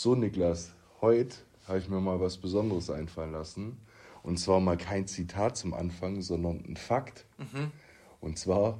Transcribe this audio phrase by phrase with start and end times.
[0.00, 1.34] So, Niklas, heute
[1.66, 3.78] habe ich mir mal was Besonderes einfallen lassen.
[4.22, 7.24] Und zwar mal kein Zitat zum Anfang, sondern ein Fakt.
[7.36, 7.72] Mhm.
[8.20, 8.78] Und zwar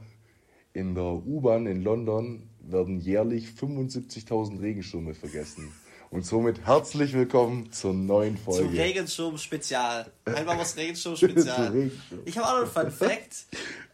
[0.74, 5.72] in der U-Bahn in London werden jährlich 75.000 Regenschirme vergessen.
[6.10, 8.70] Und somit herzlich willkommen zur neuen Folge.
[8.70, 10.12] Zu Regenschirm-Spezial.
[10.24, 11.66] Einmal was Regenschirm-Spezial.
[11.66, 12.20] Zu Regenschirm.
[12.26, 13.46] Ich habe auch noch einen Fun Fact.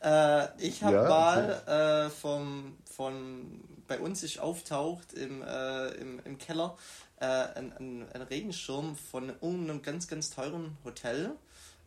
[0.03, 6.21] Äh, ich habe Ja, mal äh, vom, von, bei uns ist auftaucht im, äh, im,
[6.27, 6.77] im Keller
[7.21, 11.32] äh, ein, ein, ein Regenschirm von irgendeinem ganz, ganz teuren Hotel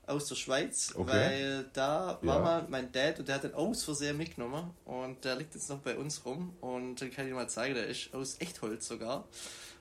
[0.06, 1.12] aus der Schweiz, Okay.
[1.12, 2.44] weil da war Ja.
[2.44, 5.80] mal mein Dad und der hat den aus Versehen mitgenommen und der liegt jetzt noch
[5.80, 9.28] bei uns rum und den kann ich dir mal zeigen, der ist aus Echtholz sogar.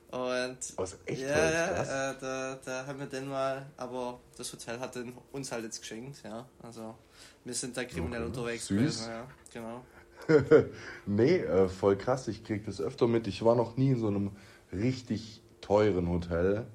[0.09, 4.79] Und Aus Echtholz, ja, ja, äh, da, da haben wir den mal, aber das Hotel
[4.79, 6.45] hat den uns halt jetzt geschenkt, ja.
[6.61, 6.95] Also
[7.43, 8.77] wir sind da kriminell Okay, unterwegs süß.
[8.77, 9.85] gewesen, ja, genau.
[11.05, 12.27] Nee, äh, voll krass.
[12.27, 13.27] Ich krieg das öfter mit.
[13.27, 14.31] Ich war noch nie in so einem
[14.71, 16.65] richtig teuren Hotel.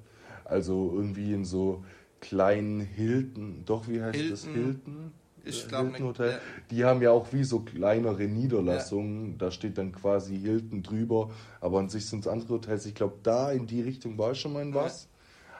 [0.45, 1.83] Also irgendwie in so
[2.19, 3.63] kleinen Hilton.
[3.65, 4.45] Doch, wie heißt das?
[4.45, 4.53] Hilton.
[4.63, 5.11] Hilton?
[5.45, 6.31] Ich Äh, glaub, Hilton ne- Hotel.
[6.31, 6.39] ja.
[6.71, 9.37] Die haben ja auch wie so kleinere Niederlassungen.
[9.37, 11.31] Da steht dann quasi Hilton drüber.
[11.59, 12.85] Aber an sich sind es andere Hotels.
[12.85, 15.07] Ich glaube, da in die Richtung war ich schon mal in was.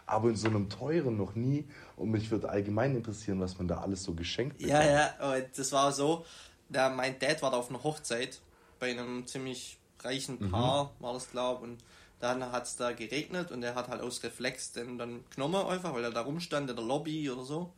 [0.06, 1.66] Aber in so einem teuren noch nie.
[1.98, 4.72] Und mich würde allgemein interessieren, was man da alles so geschenkt bekommt.
[4.74, 6.26] Ja, ja, das war so,
[6.70, 8.42] der, mein Dad war da auf einer Hochzeit
[8.80, 10.52] bei einem ziemlich reichen Mhm.
[10.52, 11.78] Paar, war das glaub und
[12.24, 15.94] dann hat es da geregnet und er hat halt aus Reflex den dann genommen einfach,
[15.94, 17.74] weil er da rumstand in der Lobby oder so.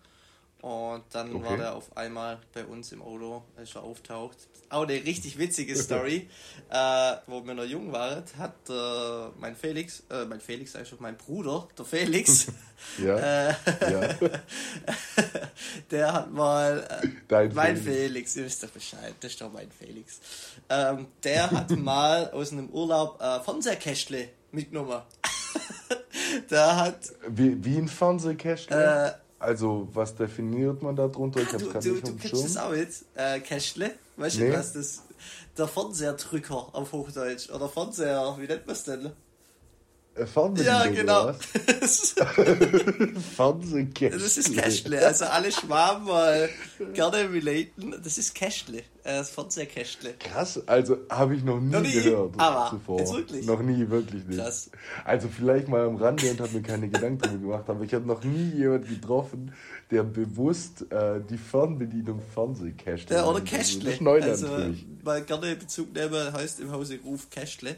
[0.65, 1.45] Und dann Okay.
[1.45, 4.35] war der auf einmal bei uns im Auto, als er auftaucht.
[4.69, 6.27] Auch eine richtig witzige Story.
[6.71, 10.87] äh, wo wir noch jung waren, hat äh, mein Felix, äh, mein Felix, sag ich
[10.89, 12.47] schon, mein Bruder, der Felix,
[12.97, 13.15] Ja,
[13.49, 13.55] äh,
[13.91, 14.15] ja.
[15.91, 16.79] der hat mal.
[17.03, 17.97] Äh, Dein mein Felix.
[17.99, 18.35] Felix.
[18.35, 20.19] ihr wisst doch Bescheid, das ist doch mein Felix.
[20.69, 25.01] Ähm, der hat mal aus einem Urlaub äh, Fernsehkästle mitgenommen.
[26.49, 26.99] der hat.
[27.27, 28.75] Wie, wie ein Fernsehkästchen?
[29.45, 31.39] Also, was definiert man da drunter?
[31.41, 33.05] Ich hab's du, du, nicht du kennst das auch jetzt?
[33.15, 33.91] Äh, Kästle?
[34.17, 34.53] Weißt du, Nee.
[34.53, 35.03] was das.
[35.57, 37.49] Der Fernsehdrücker auf Hochdeutsch.
[37.49, 39.11] Oder Fernseher, wie nennt man es denn?
[40.15, 41.27] Äh, Fernsehen Ja, genau.
[41.27, 42.15] was?
[43.37, 45.05] das ist Kästle.
[45.05, 46.49] Also alle Schwaben mal
[46.93, 47.95] gerne relaten.
[48.01, 48.79] Das ist Kästle.
[49.03, 50.13] Äh, das Fernsehkästle.
[50.13, 51.91] Krass, also habe ich noch nie, Noch nie?
[51.91, 52.99] gehört Aber, zuvor.
[52.99, 53.45] jetzt wirklich?
[53.45, 54.39] Noch nie, wirklich nicht.
[54.39, 54.71] Krass.
[55.03, 58.05] Also vielleicht mal am Rande und habe mir keine Gedanken darüber gemacht, aber ich habe
[58.07, 59.53] noch nie jemanden getroffen,
[59.91, 63.41] der bewusst äh, die Fernbedienung Fernsehkästchen Ja, oder.
[63.41, 63.97] Also, Kästle.
[64.23, 64.47] Also,
[65.03, 67.75] mal gerne Bezug nehmen, heißt im Hause Ruf Kästle.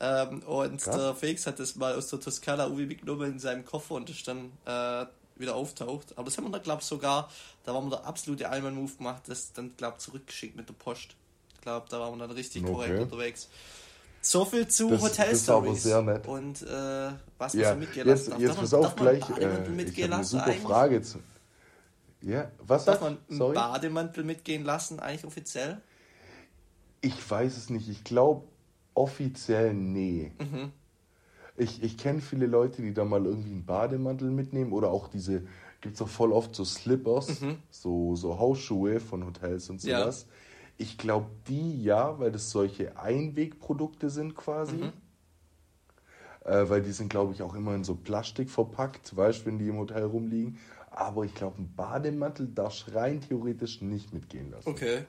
[0.00, 0.96] Ähm, und Krass.
[0.96, 4.26] der Felix hat das mal aus der Toskana irgendwie mitgenommen in seinem Koffer und ist
[4.26, 5.06] dann äh,
[5.36, 6.12] wieder auftaucht.
[6.16, 7.30] Aber das haben wir dann, glaube ich, sogar,
[7.64, 11.14] da waren wir der absolute Allman-Move gemacht, das dann, glaube ich, zurückgeschickt mit der Post.
[11.54, 12.72] Ich glaube, da waren wir dann richtig Okay.
[12.72, 13.48] korrekt unterwegs.
[14.20, 15.82] So viel zu Das- Hotel das Stories.
[15.82, 16.26] sehr nett.
[16.26, 18.60] Und äh, was man Ja, so mitgehen jetzt, lassen jetzt darf.
[18.60, 19.20] pass Darf man- darf man gleich.
[19.28, 20.62] Bademantel Äh, ich habe eine lassen super eigentlich?
[20.62, 21.02] Frage.
[21.02, 21.18] Zu,
[22.22, 23.54] ja, was Darf man einen Sorry?
[23.54, 25.80] Bademantel mitgehen lassen, eigentlich offiziell?
[27.02, 27.88] Ich weiß es nicht.
[27.88, 28.46] Ich glaube
[28.94, 30.32] offiziell nee.
[30.38, 30.72] Mhm.
[31.56, 35.42] Ich, ich kenne viele Leute, die da mal irgendwie einen Bademantel mitnehmen oder auch diese,
[35.80, 39.90] gibt es auch voll oft so Slippers, so, so Hausschuhe von Hotels und Mhm.
[39.90, 40.00] Ja.
[40.00, 40.26] sowas.
[40.76, 44.76] Ich glaube die ja, weil das solche Einwegprodukte sind quasi.
[44.78, 44.92] Mhm.
[46.44, 49.58] Äh, weil die sind, glaube ich, auch immer in so Plastik verpackt, weißt du, wenn
[49.58, 50.58] die im Hotel rumliegen.
[50.90, 54.68] Aber ich glaube, einen Bademantel darfst rein theoretisch nicht mitgehen lassen.
[54.68, 55.04] Okay.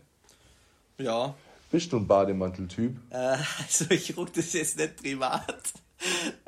[0.97, 1.35] Ja,
[1.75, 2.95] Bist du ein Bademantel-Typ?
[3.09, 5.73] Äh, also ich ruck das jetzt nicht privat.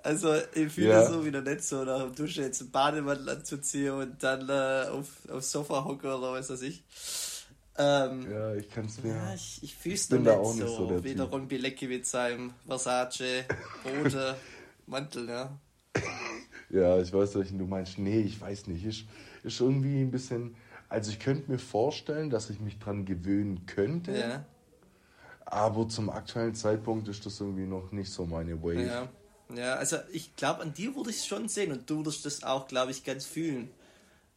[0.02, 3.92] Also ich fühle das so wieder nicht so nach dem Duschen jetzt einen Bademantel anzuziehen
[3.92, 6.82] und dann äh, auf, aufs Sofa hocken oder was weiß ich.
[7.78, 9.16] Ähm, Ja, ich kann es mir.
[9.16, 10.76] ja, ich, ich fühle es noch nicht auch nicht so.
[10.78, 11.34] so der Wie der Typ.
[11.34, 13.44] Ron Bilecki mit seinem Versace,
[13.84, 14.38] rote
[14.86, 15.60] Mantel, ja.
[16.70, 17.98] Ja, ich weiß, welchen du meinst.
[17.98, 18.86] Nee, ich weiß nicht.
[18.86, 19.04] Ist,
[19.44, 20.56] ist irgendwie ein bisschen.
[20.88, 24.18] Also, ich könnte mir vorstellen, dass ich mich dran gewöhnen könnte.
[24.18, 24.46] Ja,
[25.48, 28.92] Aber zum aktuellen Zeitpunkt ist das irgendwie noch nicht so meine Wave.
[28.92, 29.08] ja.
[29.56, 32.44] Ja, also ich glaube, an dir würde ich es schon sehen und du würdest das
[32.44, 33.70] auch, glaube ich, ganz fühlen.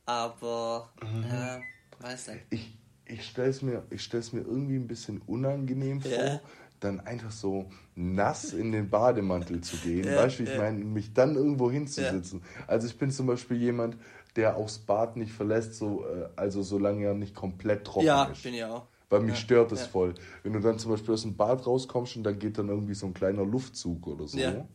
[0.06, 1.22] Aber, Mhm.
[1.30, 1.62] ja,
[2.00, 2.46] weiß nicht.
[2.50, 6.40] Ich, ich stelle es mir, ich stell's mir irgendwie ein bisschen unangenehm vor, Ja.
[6.80, 10.06] dann einfach so nass in den Bademantel zu gehen.
[10.06, 10.56] Ja, weißt du, ich ja.
[10.56, 12.42] meine, mich dann irgendwo hinzusitzen.
[12.66, 13.96] Also, ich bin zum Beispiel jemand,
[14.36, 18.42] der aufs Bad nicht verlässt, so, äh, also solange er nicht komplett trocken Ja, ist.
[18.42, 18.86] bin ich auch.
[19.10, 19.86] Weil mich Ja, stört es ja.
[19.88, 20.14] voll.
[20.42, 23.06] Wenn du dann zum Beispiel aus dem Bad rauskommst und dann geht dann irgendwie so
[23.06, 24.38] ein kleiner Luftzug oder so.
[24.38, 24.66] Ja.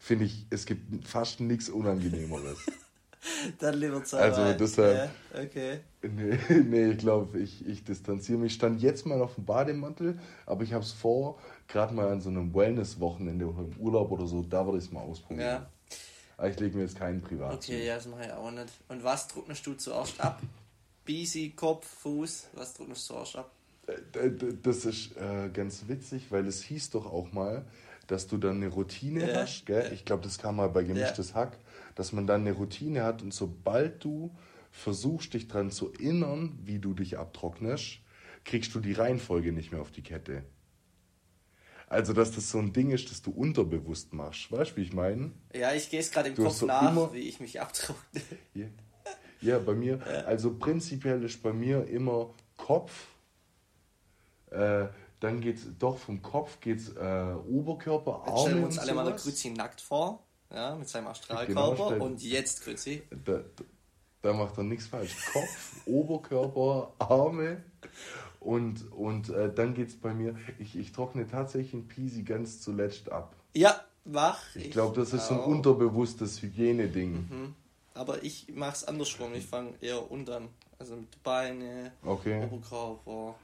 [0.00, 2.58] Finde ich, es gibt fast nichts Unangenehmeres.
[3.58, 4.18] Dann lieber zwei.
[4.18, 5.10] Also deshalb.
[5.34, 5.80] Ja, okay.
[6.02, 8.52] Nee, nee ich glaube, ich, ich distanziere mich.
[8.52, 12.20] Ich stand jetzt mal auf dem Bademantel, aber ich habe es vor, gerade mal an
[12.20, 15.48] so einem Wellness-Wochenende oder im Urlaub oder so, da würde ich es mal ausprobieren.
[15.48, 15.70] Ja.
[16.36, 17.84] Aber ich lege mir jetzt keinen Privat Okay, zu.
[17.84, 18.68] ja, das mache ich auch nicht.
[18.88, 20.40] Und was trocknest du zuerst ab?
[21.04, 23.50] Bisi, Kopf, Fuß, was trocknest du zuerst ab?
[23.86, 24.30] Äh,
[24.62, 27.64] das ist äh, ganz witzig, weil es hieß doch auch mal,
[28.06, 29.42] dass du dann eine Routine ja.
[29.42, 29.66] hast.
[29.66, 29.90] Gell?
[29.92, 31.36] Ich glaube, das kam mal bei Gemischtes ja.
[31.36, 31.58] Hack,
[31.94, 34.34] dass man dann eine Routine hat und sobald du
[34.70, 38.00] versuchst, dich daran zu erinnern, wie du dich abtrocknest,
[38.44, 40.44] kriegst du die Reihenfolge nicht mehr auf die Kette.
[41.88, 44.50] Also, dass das so ein Ding ist, das du unterbewusst machst.
[44.50, 45.30] Weißt du, wie ich meine?
[45.54, 48.20] Ja, ich gehe es gerade im du Kopf so nach, immer, wie ich mich abtrockne.
[48.54, 48.66] Ja,
[49.40, 53.06] ja bei mir, also prinzipiell ist bei mir immer Kopf,
[54.50, 54.86] äh,
[55.20, 58.30] dann geht es doch vom Kopf geht's äh, Oberkörper, Arme.
[58.30, 60.22] Jetzt stellen wir uns alle mal der Grüzi nackt vor,
[60.52, 61.88] ja, mit seinem Astralkörper.
[61.94, 63.02] Genau, und jetzt Grüzi.
[63.24, 63.64] Da, da,
[64.22, 65.16] da macht er nichts falsch.
[65.32, 67.62] Kopf, Oberkörper, Arme.
[68.40, 72.60] Und, und äh, dann geht es bei mir, ich, ich trockne tatsächlich ein Pisi ganz
[72.60, 73.34] zuletzt ab.
[73.54, 74.40] Ja, wach.
[74.54, 77.12] Ich glaube, das ist so ein unterbewusstes Hygieneding.
[77.12, 77.54] Mhm.
[77.94, 79.34] Aber ich mache es andersrum.
[79.34, 80.48] Ich fange eher unten.
[80.78, 82.44] Also mit Beine, okay.
[82.44, 83.34] Oberkörper,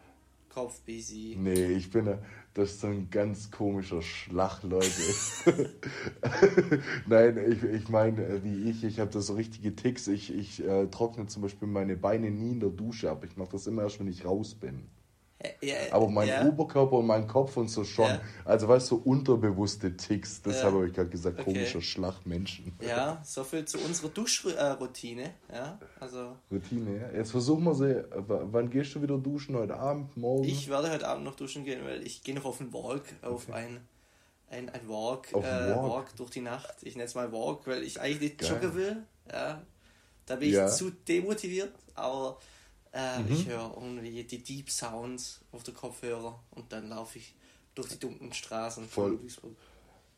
[0.52, 1.36] Kopf, Pisi.
[1.38, 2.18] Nee, ich bin,
[2.52, 4.90] das ist so ein ganz komischer Schlag, Leute.
[7.06, 10.08] Nein, ich, ich meine, äh, wie ich, ich habe da so richtige Ticks.
[10.08, 13.24] Ich, ich äh, trockne zum Beispiel meine Beine nie in der Dusche ab.
[13.24, 14.90] Ich mache das immer erst, wenn ich raus bin.
[15.60, 16.46] Ja, aber mein ja.
[16.46, 18.06] Oberkörper und mein Kopf und so schon.
[18.06, 18.20] Ja.
[18.44, 21.52] Also weißt du, so unterbewusste Ticks, deshalb habe ich gerade gesagt, okay.
[21.52, 22.72] komischer Schlagmenschen.
[22.80, 25.34] Ja, so viel zu unserer Duschroutine.
[25.52, 27.18] Ja, also Routine, ja.
[27.18, 28.04] Jetzt versuchen wir sie.
[28.10, 29.56] Wann gehst du wieder duschen?
[29.56, 30.44] Heute Abend, morgen?
[30.44, 33.48] Ich werde heute Abend noch duschen gehen, weil ich gehe noch auf einen Walk, auf
[33.48, 33.58] okay.
[33.58, 33.80] ein,
[34.50, 35.90] ein, ein Walk, äh, Walk.
[35.90, 36.16] Walk.
[36.16, 36.76] durch die Nacht.
[36.82, 38.50] Ich nenne es mal Walk, weil ich eigentlich nicht Geil.
[38.50, 38.96] joggen will.
[39.30, 39.62] Ja.
[40.26, 42.38] Da bin ich zu demotiviert, aber
[42.92, 43.32] äh, mhm.
[43.32, 47.34] Ich höre irgendwie die Deep Sounds auf der Kopfhörer und dann laufe ich
[47.74, 49.18] durch die dunklen Straßen voll.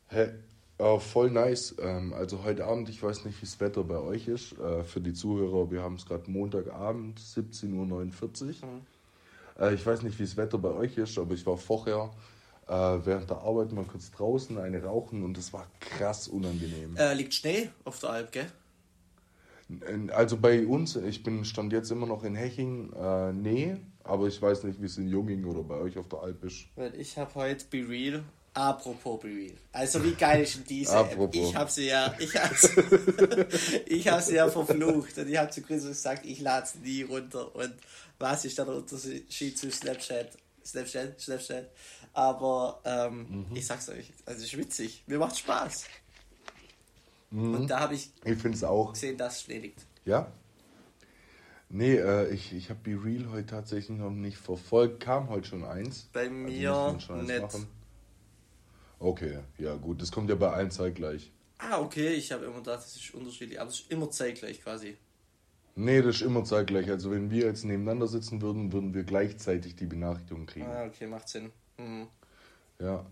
[0.09, 0.33] Hä?
[0.77, 1.73] Oh, voll nice.
[1.79, 4.59] Ähm, also heute Abend, ich weiß nicht, wie das Wetter bei euch ist.
[4.59, 8.67] Äh, für die Zuhörer, wir haben es gerade Montagabend, 17.49 Uhr.
[8.67, 8.81] Mhm.
[9.57, 12.11] Äh, ich weiß nicht, wie das Wetter bei euch ist, aber ich war vorher
[12.67, 16.97] äh, während der Arbeit mal kurz draußen, eine rauchen und es war krass unangenehm.
[16.97, 18.51] Äh, liegt Schnee auf der Alp, gell?
[20.11, 24.39] Also bei uns, ich bin stand jetzt immer noch in Heching, äh, nee, aber ich
[24.39, 26.65] weiß nicht, wie es in Junging oder bei euch auf der Alp ist.
[26.75, 28.23] Weil ich habe heute Be Real.
[28.53, 29.53] Apropos Be Real.
[29.71, 31.17] Also wie geil ist denn diese App?
[31.33, 32.55] Ich habe sie ja, ich habe
[33.87, 37.01] ich hab sie ja verflucht und ich habe zu Chris gesagt, ich lade sie nie
[37.01, 37.53] runter.
[37.55, 37.73] Und
[38.19, 40.29] was ist da der Unterschied zu Snapchat?
[40.63, 41.71] Snapchat, Snapchat.
[42.13, 43.55] Aber ähm, mhm.
[43.55, 45.03] ich sag's euch, also es ist witzig.
[45.07, 45.85] Mir macht Spaß.
[47.31, 47.55] Mhm.
[47.55, 48.93] Und da habe ich, ich auch.
[48.93, 49.85] gesehen, dass es Schnee liegt.
[50.05, 50.31] Ja?
[51.69, 54.99] Nee, äh, ich, ich habe Be Real heute tatsächlich noch nicht verfolgt.
[54.99, 56.09] Kam heute schon eins.
[56.13, 57.41] Bei also mir also nicht.
[57.41, 57.67] Machen.
[58.99, 60.01] Okay, ja gut.
[60.01, 61.31] Das kommt ja bei allen zeitgleich.
[61.57, 62.13] Ah, okay.
[62.13, 63.59] Ich habe immer gedacht, das ist unterschiedlich.
[63.59, 64.97] Aber es ist immer zeitgleich quasi.
[65.75, 66.89] Nee, das ist immer zeitgleich.
[66.89, 70.67] Also wenn wir jetzt nebeneinander sitzen würden, würden wir gleichzeitig die Benachrichtigung kriegen.
[70.67, 71.51] Ah, okay, macht Sinn.
[71.77, 72.07] Mhm.
[72.79, 73.05] Ja.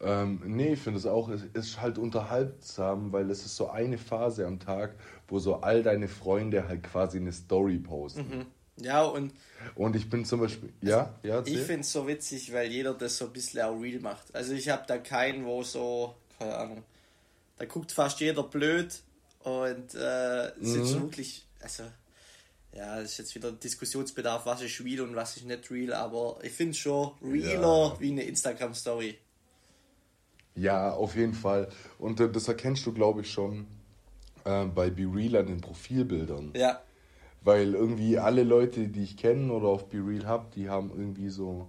[0.00, 3.98] Ähm, nee, ich finde es auch, es ist halt unterhaltsam, weil es ist so eine
[3.98, 4.94] Phase am Tag,
[5.26, 8.28] wo so all deine Freunde halt quasi eine Story posten.
[8.28, 8.46] Mhm.
[8.80, 9.32] Ja, und.
[9.74, 10.72] Und ich bin zum Beispiel.
[10.82, 11.42] Ja, ja.
[11.44, 14.32] Ich finde es so witzig, weil jeder das so ein bisschen auch real macht.
[14.34, 16.14] Also ich habe da keinen, wo so.
[16.38, 16.84] Keine Ahnung.
[17.56, 19.02] Da guckt fast jeder blöd
[19.42, 20.64] und äh, mhm.
[20.64, 21.44] sind so wirklich.
[21.60, 21.84] Also.
[22.72, 26.38] Ja, das ist jetzt wieder Diskussionsbedarf, was ist real und was ist nicht real, aber
[26.42, 27.96] ich finde es schon realer ja.
[27.98, 29.18] wie eine Instagram-Story.
[30.58, 31.68] Ja, auf jeden Fall.
[31.98, 33.66] Und äh, das erkennst du, glaube ich, schon
[34.44, 36.52] äh, bei Be Real an den Profilbildern.
[36.56, 36.80] Ja.
[37.42, 41.28] Weil irgendwie alle Leute, die ich kenne oder auf Be Real habe, die haben irgendwie
[41.28, 41.68] so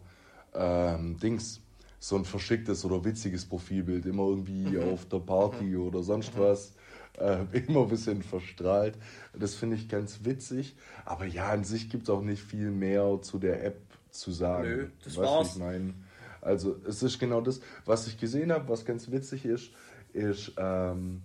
[0.55, 1.61] ähm, Dings,
[1.99, 4.89] so ein verschicktes oder witziges Profilbild, immer irgendwie mhm.
[4.93, 5.87] auf der Party mhm.
[5.87, 6.39] oder sonst mhm.
[6.39, 6.73] was.
[7.19, 8.97] Äh, immer ein bisschen verstrahlt.
[9.37, 10.75] Das finde ich ganz witzig.
[11.05, 14.63] Aber ja, an sich gibt es auch nicht viel mehr zu der App zu sagen.
[14.67, 15.53] Nö, das weißt, war's.
[15.53, 15.93] Ich meine.
[16.41, 19.71] Also es ist genau das, was ich gesehen habe, was ganz witzig ist,
[20.13, 21.21] ist ähm,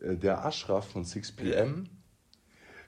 [0.00, 1.86] äh, der Ashraf von 6pm.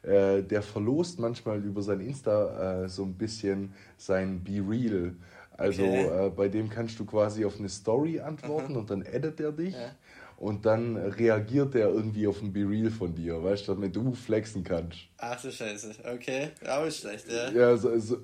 [0.02, 5.14] Äh, der verlost manchmal über sein Insta äh, so ein bisschen sein Be Real.
[5.57, 6.26] Also okay.
[6.26, 8.81] äh, bei dem kannst du quasi auf eine Story antworten Aha.
[8.81, 9.75] und dann edit er dich.
[9.75, 9.95] Ja.
[10.37, 14.12] Und dann reagiert er irgendwie auf ein Be Real von dir, weißt du, damit du
[14.14, 14.99] flexen kannst.
[15.16, 17.50] Ach du Scheiße, okay, auch nicht schlecht, ja.
[17.52, 18.19] Ja, so, so,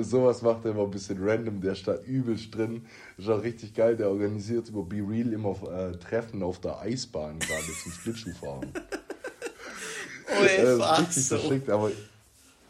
[0.00, 2.86] sowas macht er immer ein bisschen random, der steht übelst drin.
[3.18, 7.38] Ist auch richtig geil, der organisiert über Be Real immer äh, Treffen auf der Eisbahn,
[7.38, 8.72] gerade zum Schlittschuhfahren.
[10.28, 11.38] Oh, ey, äh, was richtig so.
[11.38, 11.90] verschickt, aber,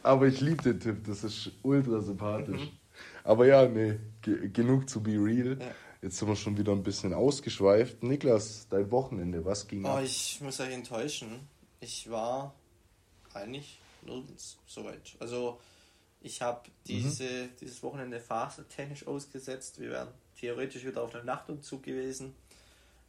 [0.02, 2.70] aber ich liebe den Tipp, das ist ultra sympathisch.
[3.25, 5.58] Aber ja, nee, ge genug zu be real.
[5.60, 5.66] Ja.
[6.02, 8.02] Jetzt sind wir schon wieder ein bisschen ausgeschweift.
[8.02, 10.02] Niklas, dein Wochenende, was ging Oh, ab?
[10.04, 11.48] ich muss euch enttäuschen.
[11.80, 12.54] Ich war
[13.34, 15.16] eigentlich nirgends soweit.
[15.18, 15.58] Also,
[16.26, 19.78] ich habe diese, dieses Wochenende fasertechnisch ausgesetzt.
[19.80, 22.35] Wir wären theoretisch wieder auf einem Nachtumzug gewesen.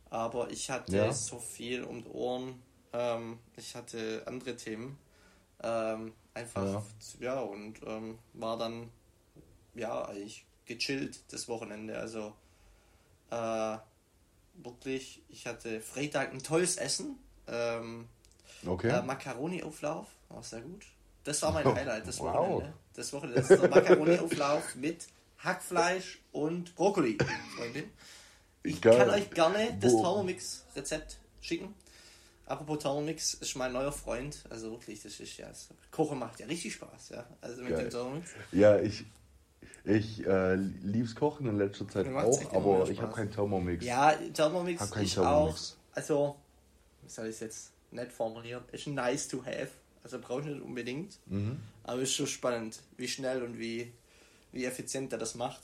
[0.10, 1.12] Aber ich hatte Ja.
[1.12, 2.62] so viel um die Ohren.
[2.94, 4.98] Ähm, ich hatte andere Themen.
[5.64, 6.84] Ähm, einfach, Ja.
[7.20, 8.92] ja, und ähm, war dann,
[9.74, 11.98] ja, eigentlich gechillt das Wochenende.
[11.98, 12.34] Also,
[13.32, 13.78] äh,
[14.64, 17.18] wirklich, ich hatte Freitag ein tolles Essen.
[17.48, 18.08] Ähm,
[18.66, 18.90] Okay.
[18.90, 20.86] äh, Macaroni-Auflauf, war sehr gut.
[21.24, 22.36] Das war mein Oh, Highlight des wow.
[22.36, 22.74] Wochenende.
[22.98, 25.06] Das Wochenende ist der Macaroni-Auflauf mit
[25.38, 27.20] Hackfleisch und Brokkoli,
[27.56, 27.84] Freundin.
[28.64, 28.98] Ich Geil.
[28.98, 31.76] kann euch gerne das Thermomix-Rezept schicken.
[32.48, 34.44] Apropos Thermomix ist mein neuer Freund.
[34.50, 35.48] Also wirklich, das ist ja.
[35.48, 37.28] das Kochen macht ja richtig Spaß, ja.
[37.40, 37.84] Also mit Geil.
[37.84, 38.32] dem Thermomix.
[38.52, 39.06] Ja, ich,
[39.84, 43.86] ich äh, lieb's Kochen in letzter Zeit auch, aber ich habe keinen Thermomix.
[43.86, 45.78] Ja, Thermomix Hab ist Thermomix.
[45.94, 45.96] auch.
[45.96, 46.36] Also,
[47.04, 48.64] wie soll ich es jetzt nett formulieren?
[48.72, 49.70] Ist nice to have.
[50.04, 51.20] Also brauchst du nicht unbedingt.
[51.28, 51.60] Mhm.
[51.88, 53.92] Aber ist schon spannend, wie schnell und wie,
[54.52, 55.62] wie effizient er das macht.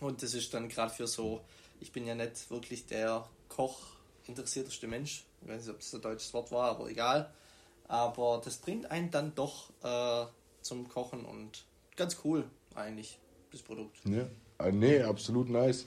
[0.00, 1.40] Und das ist dann gerade für so,
[1.80, 3.78] ich bin ja nicht wirklich der Koch
[4.26, 5.24] interessierteste Mensch.
[5.40, 7.32] Ich weiß nicht, ob das ein deutsches Wort war, aber egal.
[7.86, 10.26] Aber das bringt einen dann doch äh,
[10.62, 11.64] zum Kochen und
[11.96, 12.44] ganz cool
[12.74, 13.18] eigentlich,
[13.52, 14.04] das Produkt.
[14.04, 14.28] Ne?
[14.58, 15.86] Ah, nee, absolut nice.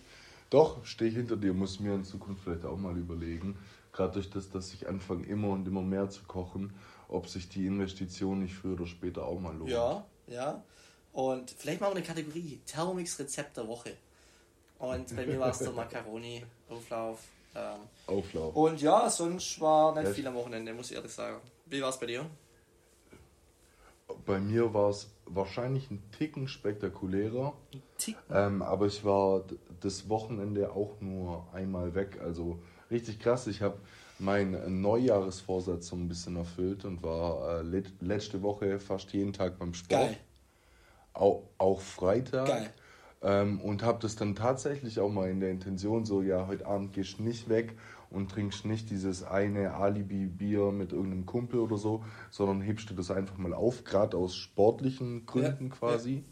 [0.50, 3.58] Doch, stehe ich hinter dir, muss mir in Zukunft vielleicht auch mal überlegen.
[3.92, 6.74] Gerade durch das, dass ich anfange, immer und immer mehr zu kochen,
[7.10, 9.72] ob sich die Investition nicht früher oder später auch mal lohnt.
[9.72, 10.64] Ja, ja.
[11.14, 13.94] Und vielleicht machen wir eine Kategorie Thermomix Rezept der Woche.
[14.80, 17.20] Und bei mir war es der Macaroni-Auflauf.
[17.56, 18.56] Ähm, Auflauf.
[18.56, 20.16] und ja, sonst war nicht Echt?
[20.16, 21.42] viel am Wochenende, muss ich ehrlich sagen.
[21.66, 22.30] Wie war es bei dir?
[24.26, 27.54] Bei mir war es wahrscheinlich ein Ticken spektakulärer.
[27.98, 28.16] Tick.
[28.30, 29.44] Ähm, aber ich war
[29.80, 32.20] das Wochenende auch nur einmal weg.
[32.22, 32.60] Also
[32.92, 33.48] richtig krass.
[33.48, 33.78] Ich habe
[34.20, 39.60] meinen Neujahresvorsatz so ein bisschen erfüllt und war äh, let letzte Woche fast jeden Tag
[39.60, 40.02] beim Sport.
[40.02, 40.18] Geil.
[41.14, 42.48] Auch, auch Freitag.
[42.48, 42.74] Geil.
[43.22, 46.94] Ähm, und habe das dann tatsächlich auch mal in der Intention so, ja, heute Abend
[46.94, 47.76] gehst du nicht weg
[48.12, 53.10] und trinkst nicht dieses eine Alibi-Bier mit irgendeinem Kumpel oder so, sondern hebst du das
[53.10, 56.24] einfach mal auf, gerade aus sportlichen Gründen Ja, quasi.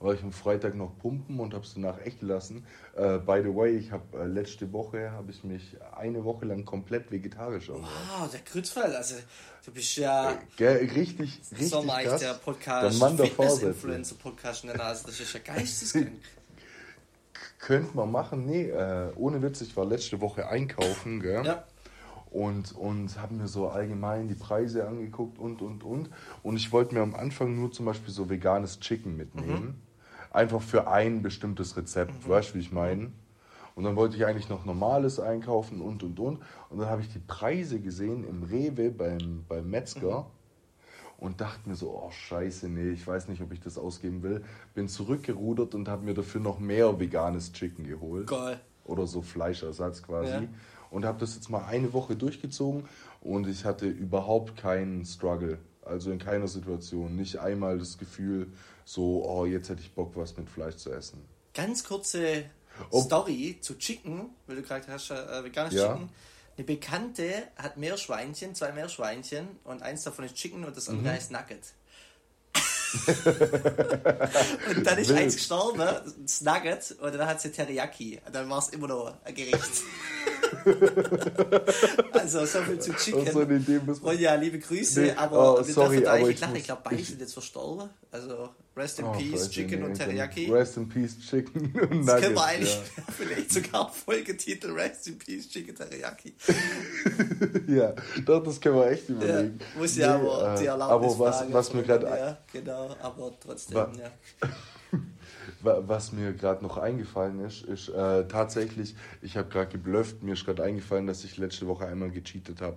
[0.00, 2.66] War ich am Freitag noch pumpen und habe es danach echt gelassen.
[2.96, 6.64] Äh, by the way, ich habe äh, letzte Woche habe ich mich eine Woche lang
[6.64, 7.88] komplett vegetarisch ernährt.
[8.18, 8.94] Wow, der Grützfall.
[8.94, 9.16] Also,
[9.64, 10.38] du bist ja.
[10.56, 12.20] Gell, richtig, richtig eigentlich krass.
[12.20, 13.74] der Podcast Der Mann der Vorsätze.
[13.74, 14.80] Fitness-Influencer-Podcast nennen?
[14.80, 16.12] Also, das ist ja geisteskrank.
[17.58, 18.44] Könnte man machen.
[18.44, 21.44] Nee, äh, ohne Witz, ich war letzte Woche einkaufen, gell?
[21.46, 21.64] ja.
[22.30, 26.10] Und, und habe mir so allgemein die Preise angeguckt und, und, und.
[26.42, 29.80] Und ich wollte mir am Anfang nur zum Beispiel so veganes Chicken mitnehmen.
[30.34, 33.12] Einfach für ein bestimmtes Rezept, weißt du, wie ich meine?
[33.76, 36.40] Und dann wollte ich eigentlich noch normales einkaufen und, und, und.
[36.70, 40.26] Und dann habe ich die Preise gesehen im Rewe beim, beim Metzger
[41.18, 44.42] und dachte mir so, oh scheiße, nee, ich weiß nicht, ob ich das ausgeben will.
[44.74, 48.58] Bin zurückgerudert und habe mir dafür noch mehr veganes Chicken geholt Geil.
[48.84, 50.32] oder so Fleischersatz quasi.
[50.32, 50.48] Ja.
[50.90, 52.86] Und habe das jetzt mal eine Woche durchgezogen
[53.20, 55.58] und ich hatte überhaupt keinen Struggle.
[55.84, 57.14] Also in keiner Situation.
[57.16, 58.48] Nicht einmal das Gefühl,
[58.84, 61.24] so, oh, jetzt hätte ich Bock, was mit Fleisch zu essen.
[61.54, 62.44] Ganz kurze
[62.90, 63.00] Oh.
[63.02, 65.92] Story zu Chicken, weil du gerade hast, äh, veganes Ja.
[65.92, 66.08] Chicken.
[66.56, 71.16] Eine Bekannte hat Meerschweinchen, zwei Meerschweinchen und eins davon ist Chicken und das andere Mhm.
[71.16, 71.60] heißt Nugget.
[74.76, 75.18] und dann ist Wild.
[75.18, 75.78] eins gestorben,
[76.22, 78.20] das Nugget, und dann hat sie Teriyaki.
[78.26, 79.82] Und dann war es immer noch ein Gericht.
[82.12, 83.20] also so viel zu Chicken.
[83.20, 84.14] Und so eine Idee muss man.
[84.14, 86.56] Und ja, liebe Grüße, Nee, aber oh, wir sorry, dürfen aber eigentlich ich lachen.
[86.56, 87.90] Ich glaube, beide sind jetzt verstorben.
[88.10, 90.50] Also Rest in Oh, Peace, Chicken und Teriyaki.
[90.50, 92.20] Rest in Peace Chicken und Das Nuggets.
[92.22, 93.02] können wir eigentlich ja.
[93.16, 96.34] vielleicht sogar Folgetitel Rest in Peace Chicken Teriyaki.
[97.68, 97.94] Ja,
[98.24, 99.58] doch, das können wir echt Ja, überlegen.
[99.76, 103.32] muss ja Nee, aber äh, die Erlaubnis Aber was, was mir gerade Ja, genau, aber
[103.40, 104.48] trotzdem, ja.
[105.62, 110.34] Wa- Was mir gerade noch eingefallen ist, ist äh, tatsächlich, ich habe gerade geblufft, mir
[110.34, 112.76] ist gerade eingefallen, dass ich letzte Woche einmal gecheatet habe.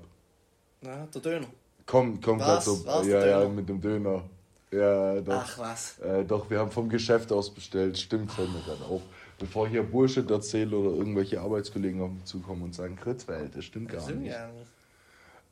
[0.84, 1.06] ja.
[1.14, 1.48] Der Döner.
[1.86, 2.66] Komm, komm gerade Was?
[2.66, 2.86] so.
[2.86, 4.24] War's ja, ja, mit dem Döner.
[4.72, 5.34] Ja, doch.
[5.46, 6.00] Ach was.
[6.00, 7.98] Äh, doch, wir haben vom Geschäft aus bestellt.
[7.98, 9.02] Stimmt, fällt mir gerade auf.
[9.40, 13.64] Bevor ich hier Bullshit erzähle oder irgendwelche Arbeitskollegen auf mich zukommen und sagen, Kritzwelt, das
[13.64, 14.32] stimmt gar Stimmt nicht.
[14.34, 14.68] ja nicht.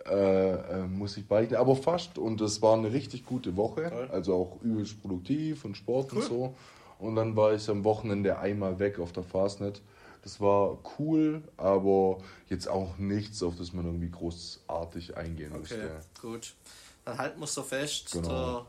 [0.07, 1.55] Äh, äh, muss ich beichten.
[1.55, 2.17] Aber fast.
[2.17, 3.89] Und es war eine richtig gute Woche.
[3.89, 4.09] Toll.
[4.11, 6.17] Also auch übelst produktiv und Sport Cool.
[6.19, 6.55] und so.
[6.99, 9.81] Und dann war ich am Wochenende einmal weg auf der Fastnet.
[10.23, 12.17] Das war cool, aber
[12.49, 15.99] jetzt auch nichts, auf das man irgendwie großartig eingehen Okay, müsste.
[16.19, 16.55] gut.
[17.03, 18.27] Dann halten wir so fest, Genau.
[18.27, 18.65] der,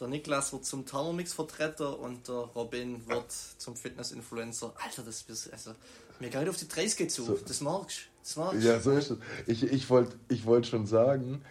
[0.00, 4.72] der Niklas wird zum Thermomix-Vertreter und der Robin wird zum Fitness-Influencer.
[4.84, 5.70] Alter, das ist also
[6.18, 7.24] mir nicht auf die 30 geht zu.
[7.24, 7.38] So.
[7.46, 8.02] Das magst du.
[8.24, 8.62] Das magst.
[8.64, 9.18] Ja, so ist es.
[9.46, 11.44] Ich, ich wollte ich wollt schon sagen,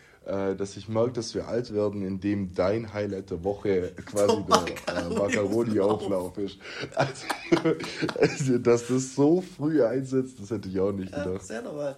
[0.55, 5.10] dass ich merke, dass wir alt werden, indem dein Highlight der Woche quasi der äh,
[5.17, 6.57] Macaroni-Auflauf ist.
[6.96, 7.25] Also,
[8.19, 11.46] also, dass das so früh einsetzt, das hätte ich auch nicht Ja, gedacht.
[11.46, 11.96] sehr normal.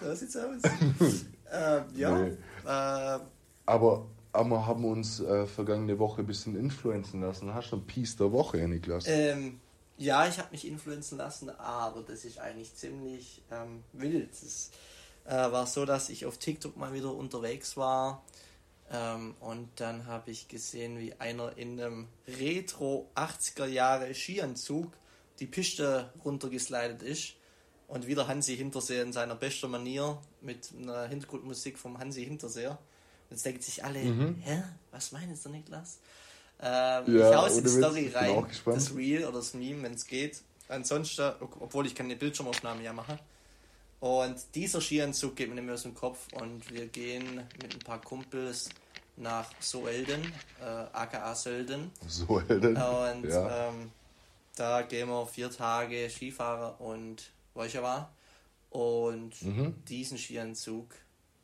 [0.00, 0.62] So sieht's aus.
[1.52, 2.18] ähm, ja.
[2.18, 2.28] Nee.
[2.64, 3.20] Äh,
[3.66, 7.52] Aber, aber wir haben uns äh, vergangene Woche ein bisschen influenzen lassen.
[7.54, 9.04] Hast du ein Piece der Woche, Niklas?
[9.06, 9.60] ähm,
[9.98, 14.32] ja, ich habe mich influenzen lassen, aber das ist eigentlich ziemlich ähm, wild.
[14.32, 14.70] Es
[15.24, 18.24] äh, war so, dass ich auf TikTok mal wieder unterwegs war
[18.90, 24.92] ähm, und dann habe ich gesehen, wie einer in einem Retro 80er Jahre Skianzug
[25.40, 27.34] die Piste runtergeslidet ist
[27.88, 32.78] und wieder Hansi Hinterseher in seiner besten Manier mit einer Hintergrundmusik vom Hansi Hinterseher.
[33.30, 34.00] Jetzt denken sich alle,
[34.42, 35.98] hä, was meint jetzt der Niklas?
[36.60, 37.18] Ähm, Mhm.
[37.18, 40.06] Ja, ich hau jetzt ohne die Story rein, das Reel oder das Meme, wenn es
[40.06, 40.42] geht.
[40.68, 43.18] Ansonsten, obwohl ich keine Bildschirmaufnahme ja mache.
[44.02, 47.78] Und dieser Skianzug geht mir nicht mehr aus dem Kopf und wir gehen mit ein
[47.78, 48.68] paar Kumpels
[49.16, 51.92] nach Soelden, äh, aka Sölden.
[52.08, 52.76] So, Helden.
[52.76, 53.68] Und ja.
[53.68, 53.92] ähm,
[54.56, 57.80] da gehen wir vier Tage Skifahrer und Wojciech
[58.70, 59.84] Und Mhm.
[59.86, 60.96] diesen Skianzug,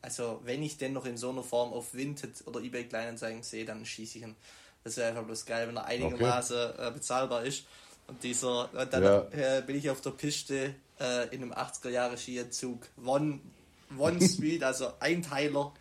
[0.03, 3.67] also wenn ich den noch in so einer Form auf Vinted oder eBay Kleinanzeigen sehe,
[3.67, 4.35] dann schieße ich ihn.
[4.83, 7.67] Das wäre einfach bloß geil, wenn er einigermaßen äh, bezahlbar ist.
[8.09, 9.27] Und dieser, und dann Ja.
[9.59, 12.87] äh, bin ich auf der Piste äh, in einem 80er Jahre Skianzug.
[13.05, 13.39] One,
[13.97, 15.73] One Speed, also Einteiler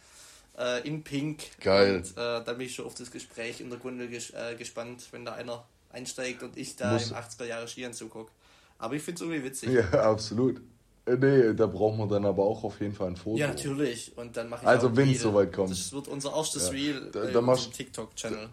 [0.57, 1.43] äh, in Pink.
[1.61, 1.95] Geil.
[1.97, 5.07] Und äh, da bin ich schon auf das Gespräch in der Gondel ges äh, gespannt,
[5.11, 8.31] wenn da einer einsteigt und ich da Muss- im 80er Jahre Skianzug gucke.
[8.77, 9.69] Aber ich finde es irgendwie witzig.
[9.71, 10.57] ja, absolut.
[11.05, 13.37] Äh, Nee, da brauchen wir dann aber auch auf jeden Fall ein Foto.
[13.37, 14.11] Ja, natürlich.
[14.17, 15.17] Und dann mache ich Also, wenn's Reel.
[15.19, 15.71] soweit kommt.
[15.71, 16.71] Das wird unser erstes Ja.
[16.71, 18.49] Reel Da- da machst- TikTok-Channel.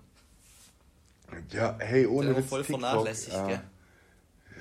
[1.50, 3.60] Ja, hey, ohne Witz, voll TikTok, vernachlässigt, gell?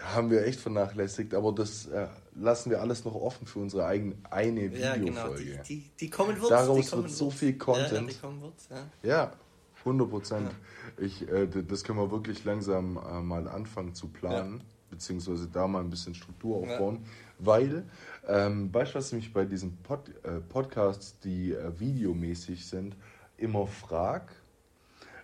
[0.01, 4.15] Haben wir echt vernachlässigt, aber das äh, lassen wir alles noch offen für unsere eigene
[4.29, 4.95] eine Ja, genau.
[4.97, 5.61] Die, Videofolge.
[5.67, 6.51] die, die kommen wird.
[6.51, 7.91] Daraus wird so viel Content.
[7.91, 9.09] Ja, ja, die kommen wird, ja.
[9.09, 9.31] Ja,
[9.79, 10.51] 100 Prozent.
[10.97, 15.79] Ich, äh, das können wir wirklich langsam äh, mal anfangen zu planen, beziehungsweise da mal
[15.79, 16.73] ein bisschen Struktur Ja.
[16.73, 17.05] aufbauen,
[17.39, 17.83] weil,
[18.27, 22.95] ähm, ich mich bei diesen Pod, äh, Podcasts, die äh, videomäßig sind,
[23.37, 24.31] immer frag?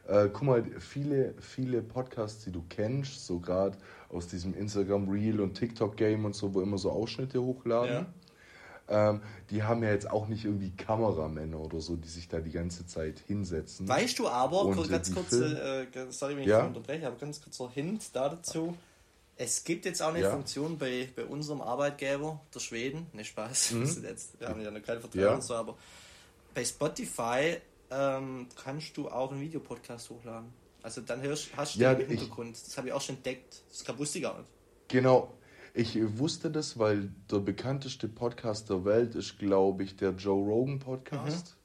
[0.09, 3.77] Äh, guck mal, viele, viele Podcasts, die du kennst, so gerade
[4.09, 8.07] aus diesem Instagram Reel und TikTok Game und so, wo immer so Ausschnitte hochladen,
[8.87, 12.49] ähm, die haben ja jetzt auch nicht irgendwie Kameramänner oder so, die sich da die
[12.51, 13.87] ganze Zeit hinsetzen.
[13.87, 16.65] Weißt du aber, Und, äh, ganz kurz, Film- äh, ganz- sorry, wenn ich Ja?
[16.65, 18.75] unterbreche, aber ganz kurzer Hint da dazu.
[19.37, 20.31] Es gibt jetzt auch eine Ja.
[20.31, 23.79] Funktion bei, bei unserem Arbeitgeber, der Schweden, ne Spaß, Mhm.
[23.81, 25.33] wir, sind jetzt, wir haben ja noch keinen Vertrag Ja.
[25.35, 25.77] und so, aber
[26.55, 27.57] bei Spotify
[27.91, 30.49] ähm, kannst du auch einen Videopodcast hochladen.
[30.81, 32.51] Also dann hörst, hast du Ja, den im ich- Hintergrund.
[32.55, 33.63] Das habe ich auch schon entdeckt.
[33.69, 34.49] Das wusste ich gar nicht.
[34.87, 35.33] Genau.
[35.73, 40.79] Ich wusste das, weil der bekannteste Podcast der Welt ist, glaube ich, der Joe Rogan
[40.79, 41.55] Podcast.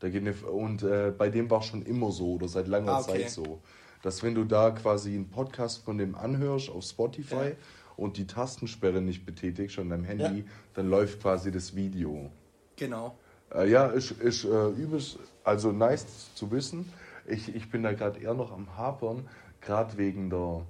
[0.00, 3.00] Da geht eine, und äh, bei dem war schon immer so oder seit langer Ah,
[3.00, 3.22] okay.
[3.22, 3.62] Zeit so,
[4.02, 7.52] dass wenn du da quasi einen Podcast von dem anhörst auf Spotify Ja.
[7.96, 10.44] und die Tastensperre nicht betätigst an deinem Handy, Ja.
[10.74, 12.30] dann läuft quasi das Video.
[12.76, 13.16] Genau.
[13.54, 16.90] Äh, ja, ist, ist äh, übelst, also nice zu wissen.
[17.26, 19.28] Ich, ich bin da gerade eher noch am Hapern,
[19.60, 20.62] gerade wegen, der,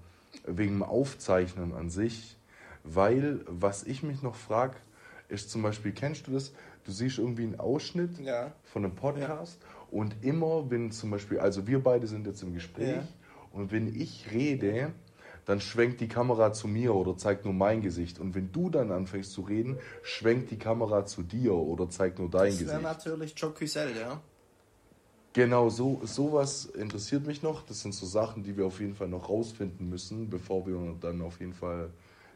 [0.47, 2.37] wegen dem Aufzeichnen an sich.
[2.85, 4.77] Weil, was ich mich noch frage,
[5.29, 6.53] ist zum Beispiel, kennst du das?
[6.85, 8.53] Du siehst irgendwie einen Ausschnitt Ja.
[8.65, 9.59] von einem Podcast
[9.91, 13.03] und immer, wenn zum Beispiel, also wir beide sind jetzt im Gespräch Ja.
[13.53, 14.93] und wenn ich rede,
[15.47, 18.19] dann schwenkt die Kamera zu mir oder zeigt nur mein Gesicht.
[18.19, 22.29] Und wenn du dann anfängst zu reden, schwenkt die Kamera zu dir oder zeigt nur
[22.29, 22.83] dein Das wäre Gesicht.
[22.83, 24.21] natürlich Joe Cusel, ja.
[25.33, 27.63] Genau, so sowas interessiert mich noch.
[27.63, 31.21] Das sind so Sachen, die wir auf jeden Fall noch rausfinden müssen, bevor wir dann
[31.23, 31.91] auf jeden Fall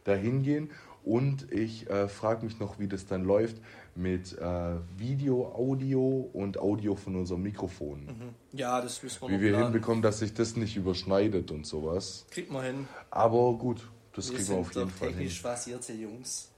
[0.05, 0.71] dahin gehen.
[1.05, 3.57] Und ich äh, frage mich noch, wie das dann läuft
[3.95, 8.05] mit äh, Video, Audio und Audio von unserem Mikrofon.
[8.07, 8.35] Mhm.
[8.53, 9.73] Ja, das müssen wir Wie wir planen.
[9.73, 12.27] hinbekommen, dass sich das nicht überschneidet und sowas.
[12.31, 12.89] Kriegt man hin.
[13.11, 15.17] Aber gut, das wir kriegen wir auf jeden Fall hin.
[15.19, 16.51] technisch versierte Jungs.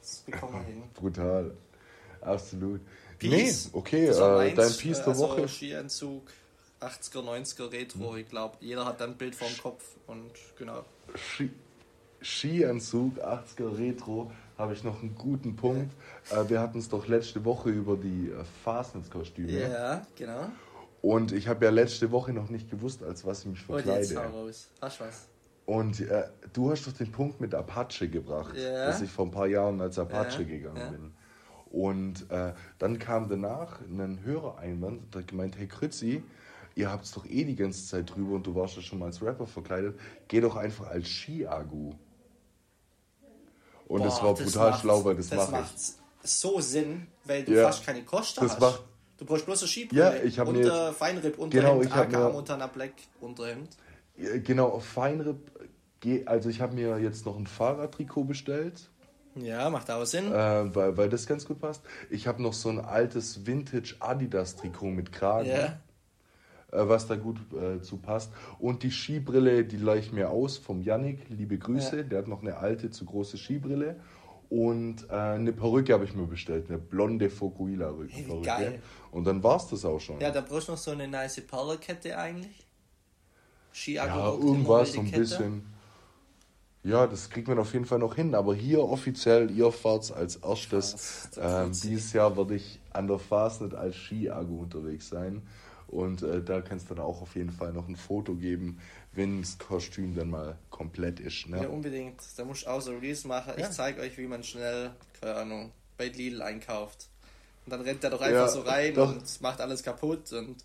[0.00, 0.82] Das bekommen wir hin.
[0.94, 1.52] Brutal.
[2.20, 2.80] Absolut.
[3.18, 3.70] Peace.
[3.72, 5.48] Nee, okay, äh, dein Piece äh, der also Woche.
[5.48, 6.22] Skianzug,
[6.80, 8.16] 80er, 90er Retro.
[8.16, 10.84] Ich glaube, jeder hat dann ein Bild vor dem Kopf und genau.
[11.14, 11.50] Ski
[12.22, 15.92] Skianzug, 80er Retro, habe ich noch einen guten Punkt.
[16.30, 19.50] Äh, wir hatten es doch letzte Woche über die äh, Fastness-Kostüme.
[19.50, 20.46] Ja, genau.
[21.00, 23.88] Und ich habe ja letzte Woche noch nicht gewusst, als was ich mich Und jetzt
[24.14, 24.36] hau verkleide.
[24.46, 24.68] raus.
[24.80, 25.28] Hast was?
[25.66, 28.86] Und äh, du hast doch den Punkt mit Apache gebracht, Ja.
[28.86, 30.90] dass ich vor ein paar Jahren als Apache Ja, gegangen ja.
[30.90, 31.12] bin.
[31.70, 36.22] Und äh, dann kam danach ein Hörereinwand, der hat gemeint, hey Krützi,
[36.74, 39.06] ihr habt es doch eh die ganze Zeit drüber und du warst ja schon mal
[39.06, 41.92] als Rapper verkleidet, geh doch einfach als Ski-Agu.
[43.92, 45.74] Und Boah, war brutal schlau, weil das, das mache macht
[46.22, 47.64] so Sinn, weil du Ja.
[47.66, 48.60] fast keine Kosten Das hast.
[48.60, 48.82] macht-
[49.18, 52.18] du brauchst bloß eine Skibrille Ja, ich und mir jetzt- Feinripp Unterhemd, Genau, ich aka
[52.28, 53.68] mir- Montana Black Unterhemd.
[54.16, 54.44] ich.
[54.44, 55.50] Genau, auf Feinripp,
[56.26, 58.88] also ich habe mir jetzt noch ein Fahrradtrikot bestellt.
[59.34, 60.32] Ja, macht auch Sinn.
[60.32, 61.82] Äh, weil, weil das ganz gut passt.
[62.10, 65.78] Ich habe noch so ein altes Vintage Adidas Trikot mit Kragen, Ja.
[66.72, 68.32] Äh, was da gut äh, zu passt.
[68.58, 71.28] Und die Skibrille, die leih ich mir aus vom Yannick.
[71.28, 71.98] Liebe Grüße.
[71.98, 72.02] Ja.
[72.02, 73.96] Der hat noch eine alte, zu große Skibrille.
[74.48, 76.68] Und äh, eine Perücke habe ich mir bestellt.
[76.68, 78.82] Eine blonde wie geil.
[79.10, 80.20] Und dann war's das auch schon.
[80.20, 82.66] Ja, da brauchst du noch so eine nice Perlerkette eigentlich.
[83.72, 85.66] Ski Ja, irgendwas so ein bisschen.
[86.84, 88.34] Ja, das kriegt man auf jeden Fall noch hin.
[88.34, 91.30] Aber hier offiziell, ihr fahrt's als erstes.
[91.32, 95.42] Krass, Ähm, dieses Jahr werde ich an der Fastnet als Ski-Agu unterwegs sein.
[95.92, 98.78] Und äh, da kannst du dann auch auf jeden Fall noch ein Foto geben,
[99.12, 101.46] wenn das Kostüm dann mal komplett ist.
[101.48, 101.62] Ne?
[101.62, 102.20] Ja, unbedingt.
[102.36, 103.52] Da muss ich auch so Release machen.
[103.58, 103.68] Ja.
[103.68, 107.08] Ich zeige euch, wie man schnell, keine Ahnung, bei Lidl einkauft.
[107.66, 109.10] Und dann rennt er doch einfach Ja, so rein doch.
[109.14, 110.56] und macht alles kaputt und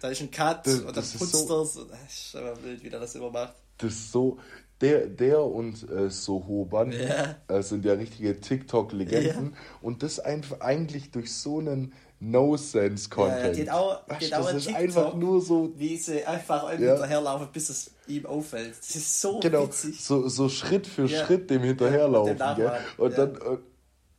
[0.00, 1.76] da ist ein Cut Das- und dann das ist putzt so- er's.
[1.76, 3.54] Und das ist aber wild, wie der das immer macht.
[3.78, 4.38] Das ist so.
[4.80, 7.36] Der, der und äh, Soho Bun Ja.
[7.48, 9.56] äh, sind ja richtige TikTok-Legenden.
[9.82, 13.40] Und das einfach eigentlich durch so einen No-Sense-Content.
[13.40, 14.82] Ja, ja, geht auch- Weißt geht du, auch das ist TikTok.
[14.82, 16.92] einfach nur so Wie sie einfach einem Ja.
[16.92, 18.74] hinterherlaufen, bis es ihm auffällt.
[18.78, 20.02] Das ist so Genau, witzig.
[20.02, 21.24] so, so Schritt für Ja.
[21.24, 22.36] Schritt dem hinterherlaufen.
[22.38, 22.72] Ja, gell?
[22.96, 23.58] Und dann, äh,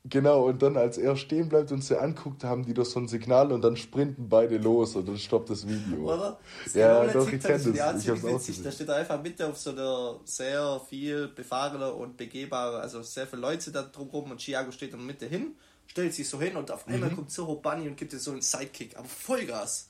[0.05, 3.07] genau, und dann als er stehen bleibt und sie anguckt, haben die doch so ein
[3.07, 6.05] Signal und dann sprinten beide los und dann stoppt das Video.
[6.13, 6.39] Oder?
[6.63, 8.03] Das Ja, doch, ich TikTok kenn sind ja das.
[8.03, 8.47] Ich hab's auch witzig.
[8.47, 8.63] gesehen.
[8.63, 13.27] Da steht er einfach mitten auf so einer sehr viel befahrene und begehbare, also sehr
[13.27, 15.55] viele Leute da drumherum und Chiago steht in der Mitte hin,
[15.89, 16.93] stellt sich so hin und auf Mhm.
[16.95, 19.88] einmal kommt Soho Bunny und gibt dir so einen Sidekick, aber Vollgas.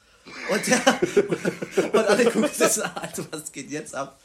[0.51, 0.77] Und, der,
[1.93, 4.19] und alle gucken das an, Alter, was geht jetzt ab?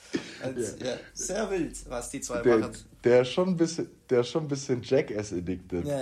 [0.44, 0.96] Und, ja.
[1.14, 2.72] sehr wild, was die zwei Der, machen.
[3.04, 5.86] der ist schon ein bisschen, der ist schon ein bisschen Jackass-addicted.
[5.86, 5.98] Ja,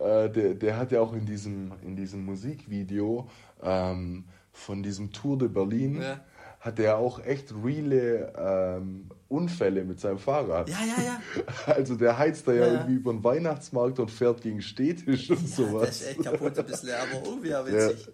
[0.00, 0.24] ja.
[0.24, 3.28] Äh, der, der hat ja auch in diesem, in diesem Musikvideo
[3.62, 6.20] ähm, von diesem Tour de Berlin, Ja.
[6.60, 10.68] hat er auch echt reale ähm, Unfälle mit seinem Fahrrad.
[10.68, 11.20] Ja, ja, ja.
[11.74, 12.72] Also der heizt da ja, Ja.
[12.74, 16.02] irgendwie über den Weihnachtsmarkt und fährt gegen Städtisch und Das ist sowas.
[16.02, 18.08] echt kaputt ein bisschen, aber irgendwie auch witzig.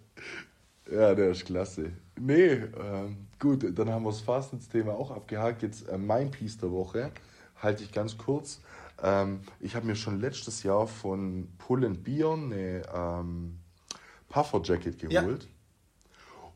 [0.90, 1.92] Ja, der ist klasse.
[2.18, 5.62] Nee, ähm, gut, dann haben wir das Fastnetz-Thema auch abgehakt.
[5.62, 7.10] Jetzt äh, mein Piece der Woche,
[7.56, 8.60] halte ich ganz kurz.
[9.02, 13.58] Ähm, ich habe mir schon letztes Jahr von Pull and Beer eine ähm,
[14.30, 15.20] Puffer-Jacket Ja.
[15.22, 15.46] geholt.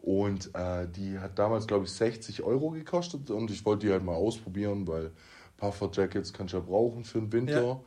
[0.03, 4.03] Und äh, die hat damals, glaube ich, 60 Euro gekostet und ich wollte die halt
[4.03, 5.13] mal ausprobieren, weil
[5.57, 7.81] Puffer Jackets kannst du ja brauchen für den Winter.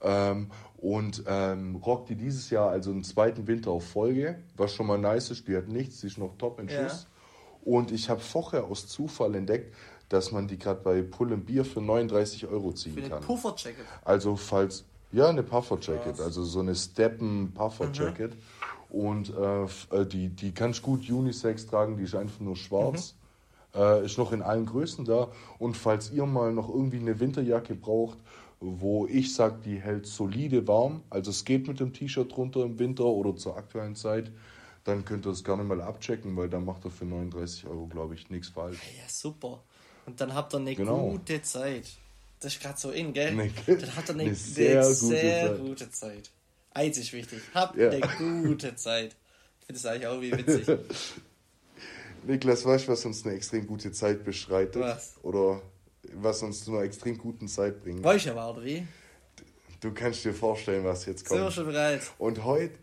[0.00, 4.88] Ähm, und ähm, rockt die dieses Jahr also einen zweiten Winter auf Folge, was schon
[4.88, 5.46] mal nice ist.
[5.46, 6.88] Die hat nichts, die ist noch top in Ja.
[6.88, 7.06] Schuss.
[7.64, 9.72] Und ich habe vorher aus Zufall entdeckt,
[10.08, 13.20] dass man die gerade bei Pull and Beer für 39 Euro ziehen Für kann.
[13.22, 13.86] Pufferjacket.
[14.04, 18.32] Also falls, ja, eine Puffer Jacket, also so eine Steppen Puffer Jacket.
[18.92, 19.64] Und äh,
[19.96, 23.14] äh, die, die kannst gut Unisex tragen, die ist einfach nur schwarz.
[23.74, 25.28] Äh, ist noch in allen Größen da.
[25.58, 28.18] Und falls ihr mal noch irgendwie eine Winterjacke braucht,
[28.60, 32.78] wo ich sage, die hält solide warm, also es geht mit dem T-Shirt drunter im
[32.78, 34.30] Winter oder zur aktuellen Zeit,
[34.84, 38.14] dann könnt ihr das gerne mal abchecken, weil dann macht er für 39 Euro, glaube
[38.14, 38.78] ich, nichts falsch.
[38.98, 39.62] Ja, super.
[40.04, 41.08] Und dann habt ihr eine Genau.
[41.12, 41.88] gute Zeit.
[42.40, 43.28] Das ist gerade so in, gell?
[43.28, 45.66] Eine- dann habt ihr eine, eine sehr, sehr sehr, gute Zeit.
[45.68, 46.30] gute Zeit.
[46.74, 47.40] Einzig wichtig.
[47.54, 47.90] Habt Ja.
[47.90, 48.00] eine
[48.42, 49.16] gute Zeit.
[49.60, 50.66] Ich finde es eigentlich auch wie witzig.
[52.24, 54.80] Niklas, weißt du, was uns eine extrem gute Zeit beschreitet?
[54.80, 55.14] Was?
[55.22, 55.60] Oder
[56.14, 58.02] was uns zu einer extrem guten Zeit bringt?
[58.04, 58.86] Weißt du aber, oder wie?
[59.80, 61.54] Du kannst dir vorstellen, was jetzt Sind wir kommt.
[61.54, 62.02] schon bereit?
[62.18, 62.74] Und heute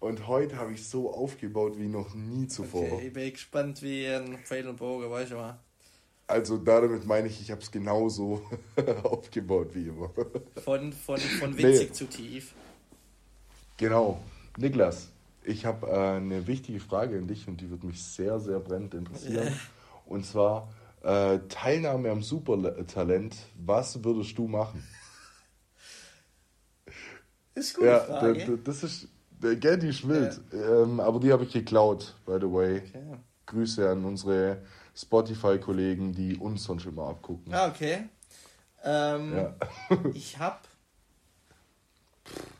[0.00, 2.84] und heute habe ich so aufgebaut wie noch nie zuvor.
[2.92, 5.58] Okay, ich bin gespannt wie ein Pfeil und Bogen, weißt du mal.
[6.26, 8.40] Also damit meine ich, ich habe es genauso
[9.02, 10.10] aufgebaut wie immer.
[10.64, 11.64] Von, von, von Nee.
[11.64, 12.54] witzig zu tief.
[13.78, 14.20] Genau.
[14.58, 15.08] Niklas,
[15.44, 18.92] ich habe äh, eine wichtige Frage an dich und die wird mich sehr, sehr brennend
[18.94, 19.46] interessieren.
[19.48, 19.52] Ja.
[20.06, 20.68] Und zwar
[21.02, 23.36] äh, Teilnahme am Supertalent.
[23.58, 24.82] Was würdest du machen?
[27.54, 28.58] Ist gute Ja, Frage.
[28.64, 29.08] das ist,
[29.42, 30.40] äh, gell, die ist wild.
[30.52, 32.78] Ähm, aber die habe ich geklaut, by the way.
[32.88, 33.18] Okay.
[33.46, 34.62] Grüße an unsere
[34.96, 37.52] Spotify-Kollegen, die uns sonst immer abgucken.
[37.52, 38.08] Ah, okay.
[38.82, 39.54] Ähm, Ja.
[40.14, 40.66] Ich hab.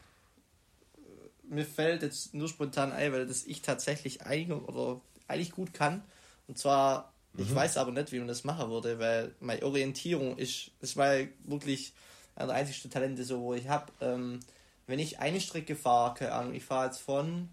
[1.49, 6.03] Mir fällt jetzt nur spontan ein, weil das ich tatsächlich einig oder eigentlich gut kann.
[6.47, 7.55] Und zwar Ich mhm.
[7.55, 11.93] weiß aber nicht, wie man das machen würde, weil meine Orientierung ist, das war wirklich
[12.37, 13.93] ein einzigste Talente, so, wo ich habe.
[14.01, 14.41] Ähm,
[14.87, 17.49] wenn ich eine Strecke fahre, keine Ahnung, ich fahre jetzt von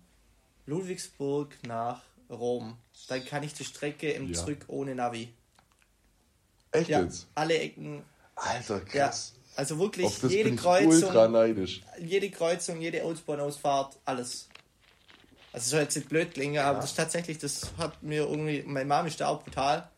[0.66, 2.78] Ludwigsburg nach Rom,
[3.08, 4.34] dann kann ich die Strecke im ja.
[4.34, 5.34] Zurück ohne Navi.
[6.72, 7.28] Echt ja, jetzt?
[7.36, 8.04] Alle Ecken.
[8.36, 9.34] Alter, krass.
[9.36, 11.14] Ja, also wirklich jede Kreuzung.
[12.00, 14.50] Jede Kreuzung, jede Autobahnausfahrt, alles.
[15.54, 16.70] Also soll jetzt nicht blöd klingen, ja.
[16.70, 19.90] aber das tatsächlich, das hat mir irgendwie, meine Mama ist da auch brutal.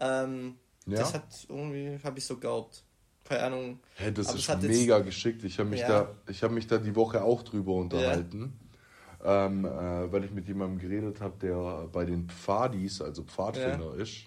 [0.00, 0.56] Ähm,
[0.86, 0.98] ja.
[1.00, 2.82] Das hat irgendwie, habe ich so geglaubt.
[3.24, 3.80] Keine Ahnung.
[3.96, 5.44] Hey, das aber ist mega geschickt.
[5.44, 6.08] Ich habe mich, ja.
[6.26, 8.58] da, hab mich da die Woche auch drüber unterhalten.
[9.24, 9.68] Ähm, äh,
[10.12, 14.26] weil ich mit jemandem geredet habe, der bei den Pfadis, also Pfadfinder ist.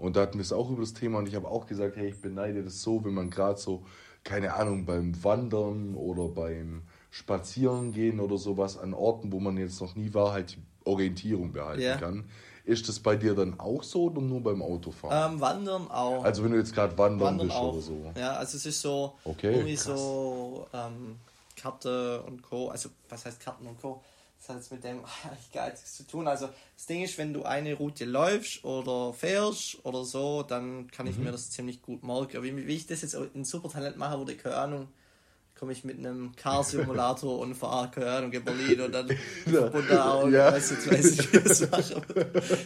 [0.00, 2.08] Und da hatten wir es auch über das Thema und ich habe auch gesagt, hey,
[2.08, 3.84] ich beneide das so, wenn man gerade so,
[4.24, 9.80] keine Ahnung, beim Wandern oder beim Spazieren gehen oder sowas an Orten, wo man jetzt
[9.80, 11.96] noch nie war, halt Orientierung behalten ja.
[11.96, 12.24] kann.
[12.64, 15.34] Ist das bei dir dann auch so oder nur beim Autofahren?
[15.34, 16.24] Ähm, wandern auch.
[16.24, 17.72] Also wenn du jetzt gerade wandern, wandern bist auch.
[17.72, 18.12] oder so.
[18.16, 19.84] Ja, also es ist so okay, irgendwie krass.
[19.84, 21.16] so ähm,
[21.56, 22.68] Karte und Co.
[22.68, 24.02] Also was heißt Karten und Co.
[24.40, 25.02] Das hat jetzt mit dem
[25.52, 26.26] gar nichts zu tun.
[26.26, 31.06] Also das Ding ist, wenn du eine Route läufst oder fährst oder so, dann kann
[31.06, 31.24] ich mhm.
[31.24, 32.42] mir das ziemlich gut merken.
[32.42, 34.88] Wie, wie ich das jetzt in Supertalent mache, wurde keine Ahnung
[35.60, 39.10] komme ich mit einem Car-Simulator und fahre, keine Ahnung, in Berlin und dann
[39.74, 40.50] runter auch, ja.
[40.50, 42.02] weißt du, jetzt weiß ich, wie ich das mache.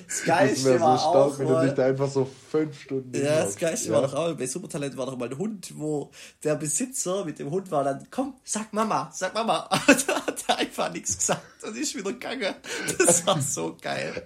[0.07, 3.13] Das Geilste das war so stark, auch wenn du dich da einfach so fünf Stunden
[3.13, 3.95] Ja, das Geilste ja.
[3.95, 6.13] war doch auch, bei Supertalent war doch mal ein Hund, wo
[6.45, 9.69] der Besitzer mit dem Hund war dann, komm, sag Mama, sag Mama.
[9.89, 10.07] Und
[10.49, 12.55] hat einfach nichts gesagt und ist wieder gegangen.
[12.99, 14.25] Das war so geil.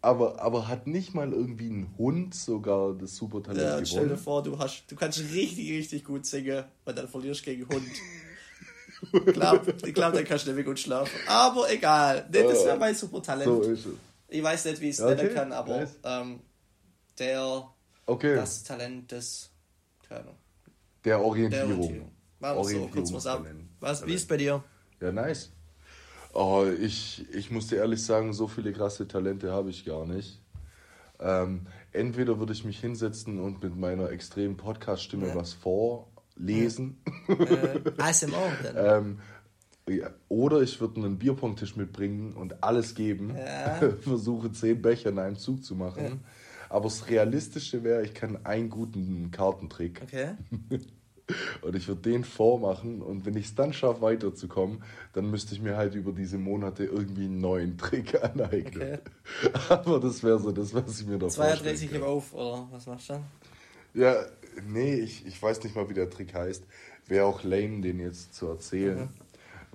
[0.00, 3.86] aber, aber hat nicht mal irgendwie ein Hund sogar das Supertalent ja, gewonnen?
[3.86, 7.44] Stell dir vor, du, hast, du kannst richtig, richtig gut singen, weil dann verlierst du
[7.44, 7.86] gegen Hund.
[9.12, 11.18] ich glaube, glaub, dann kannst du nicht mehr gut schlafen.
[11.26, 12.28] Aber egal.
[12.30, 13.44] Nee, das wäre mein Supertalent.
[13.44, 13.92] So ist es.
[14.28, 16.40] Ich weiß nicht, wie ich es okay, nennen kann, aber ähm,
[17.18, 17.68] der,
[18.06, 18.34] okay.
[18.34, 19.50] das Talent des,
[20.08, 20.36] keine Ahnung.
[21.04, 21.68] Der Orientierung.
[21.68, 22.12] Der Orientierung.
[22.40, 23.46] Machen wir so, kurz was ab.
[23.80, 24.62] Was, wie ist bei dir?
[25.00, 25.52] Ja, nice.
[26.32, 30.40] Oh, ich, ich muss dir ehrlich sagen, so viele krasse Talente habe ich gar nicht.
[31.20, 35.34] Ähm, entweder würde ich mich hinsetzen und mit meiner extremen Podcast-Stimme ja.
[35.36, 37.00] was vorlesen.
[37.28, 39.18] Äh, ASMR dann.
[39.88, 43.36] ähm, ja, oder ich würde einen Bierpongtisch mitbringen und alles geben.
[43.36, 43.92] Ja.
[44.00, 46.24] Versuche zehn Becher in einem Zug zu machen.
[46.68, 50.00] Aber das Realistische wäre, ich kann einen guten Kartentrick.
[50.02, 50.34] Okay.
[51.62, 54.82] Und ich würde den vormachen und wenn ich es dann schaffe, weiterzukommen,
[55.14, 58.98] dann müsste ich mir halt über diese Monate irgendwie einen neuen Trick aneignen.
[59.42, 59.50] Okay.
[59.70, 63.08] Aber das wäre so das, was ich mir da 32 gebe auf, oder was machst
[63.08, 63.24] du dann?
[63.94, 64.16] Ja,
[64.66, 66.64] nee, ich, ich weiß nicht mal, wie der Trick heißt.
[67.06, 69.00] Wäre auch lame, den jetzt zu erzählen.
[69.00, 69.08] Mhm.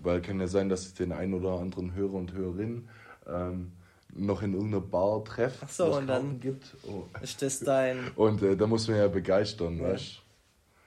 [0.02, 2.88] Weil kann ja sein, dass ich den einen oder anderen Hörer und Hörerin
[3.28, 3.72] ähm,
[4.14, 5.66] noch in irgendeiner Bar treffe.
[5.66, 6.76] Ach so, und dann gibt.
[6.88, 7.04] Oh.
[7.22, 8.12] ist das dein.
[8.16, 9.90] Und äh, da muss man ja begeistern, ja.
[9.90, 10.29] weißt du?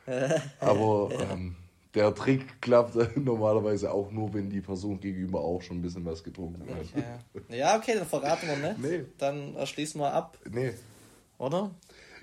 [0.61, 1.57] Aber ähm,
[1.95, 6.25] der Trick klappt normalerweise auch nur, wenn die Person gegenüber auch schon ein bisschen was
[6.25, 7.47] getrunken hat.
[7.51, 8.79] Ja, ja okay, dann verraten wir nicht.
[8.79, 9.05] Nee.
[9.19, 10.39] Dann erschließen wir ab.
[10.51, 10.73] Nee.
[11.39, 11.71] Oder?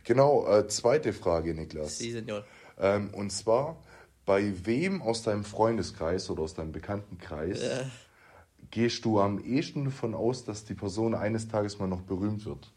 [0.03, 1.97] Genau, äh, zweite Frage, Niklas.
[1.97, 2.45] Sie, Senior.
[2.79, 3.77] Ähm, und zwar,
[4.25, 7.85] bei wem aus deinem Freundeskreis oder aus deinem Bekanntenkreis äh.
[8.71, 12.71] gehst du am ehesten davon aus, dass die Person eines Tages mal noch berühmt wird?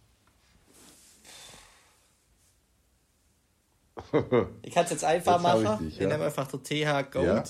[4.63, 5.89] ich kann es jetzt einfach jetzt machen.
[5.89, 6.09] Ich, dich, ja.
[6.09, 7.45] nehme einfach der TH Gold, ja.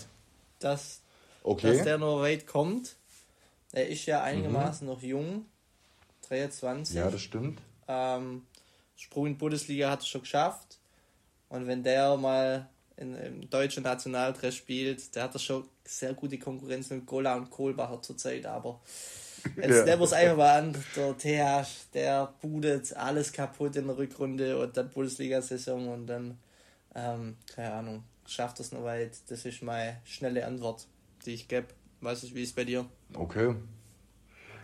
[0.59, 1.03] dass,
[1.43, 1.77] okay.
[1.77, 2.97] dass der noch weit kommt.
[3.73, 4.93] Er ist ja einigermaßen mhm.
[4.93, 5.47] noch jung,
[6.29, 6.97] 23.
[6.97, 7.61] Ja, das stimmt.
[7.88, 8.43] Ähm,
[8.97, 10.79] Sprung in die Bundesliga hat er schon geschafft.
[11.49, 16.38] Und wenn der mal in, im deutschen Nationaldress spielt, der hat er schon sehr gute
[16.38, 18.81] Konkurrenz mit Gola und Kohlbacher zurzeit, aber
[19.57, 19.85] Jetzt ja.
[19.85, 20.76] nehmen wir es einfach mal an.
[20.96, 26.38] Der TH, der budet alles kaputt in der Rückrunde und dann Bundesliga-Saison und dann,
[26.94, 29.18] ähm, keine Ahnung, schafft das noch weit.
[29.28, 30.87] Das ist meine schnelle Antwort,
[31.24, 31.68] die ich gebe.
[32.00, 32.87] Weiß ich, wie ist es bei dir?
[33.14, 33.55] Okay.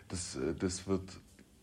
[0.09, 1.03] Das, äh, das wird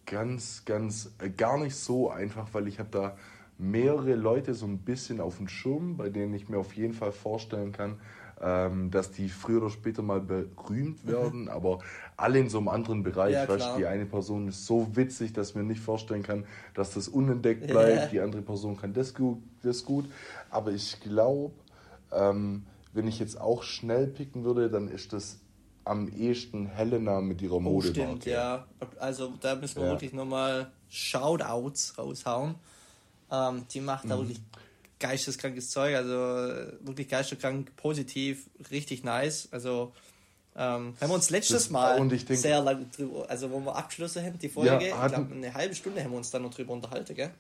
[0.06, 3.18] ganz, ganz, äh, gar nicht so einfach, weil ich habe da
[3.58, 7.12] mehrere Leute so ein bisschen auf dem Schirm, bei denen ich mir auf jeden Fall
[7.12, 8.00] vorstellen kann,
[8.42, 11.10] ähm, dass die früher oder später mal berühmt mhm.
[11.10, 11.80] werden, aber
[12.18, 13.34] alle in so einem anderen Bereich.
[13.34, 16.94] Ja, weißt, die eine Person ist so witzig, dass ich mir nicht vorstellen kann, dass
[16.94, 18.04] das unentdeckt bleibt.
[18.04, 18.08] Ja.
[18.08, 19.40] Die andere Person kann das gut.
[19.64, 20.06] Das gut.
[20.50, 21.54] Aber ich glaube,
[22.12, 25.40] ähm, wenn ich jetzt auch schnell picken würde, dann ist das
[25.84, 27.88] am ehesten Helena mit ihrer Mode.
[27.88, 28.66] Oh, stimmt, ja.
[29.00, 29.92] Also da müssen wir ja.
[29.92, 32.56] wirklich nochmal Shoutouts raushauen.
[33.32, 34.22] Ähm, die macht da mhm.
[34.22, 34.42] wirklich
[35.00, 36.14] geisteskrankes Zeug, also
[36.82, 39.48] wirklich geisteskrank positiv, richtig nice.
[39.52, 39.94] Also
[40.58, 44.40] Ähm, haben wir uns letztes Mal denk, sehr lange drüber, also wo wir abgeschlossen haben,
[44.40, 47.14] die Folge, ja, ich glaube eine halbe Stunde haben wir uns dann noch drüber unterhalten,
[47.14, 47.32] gell?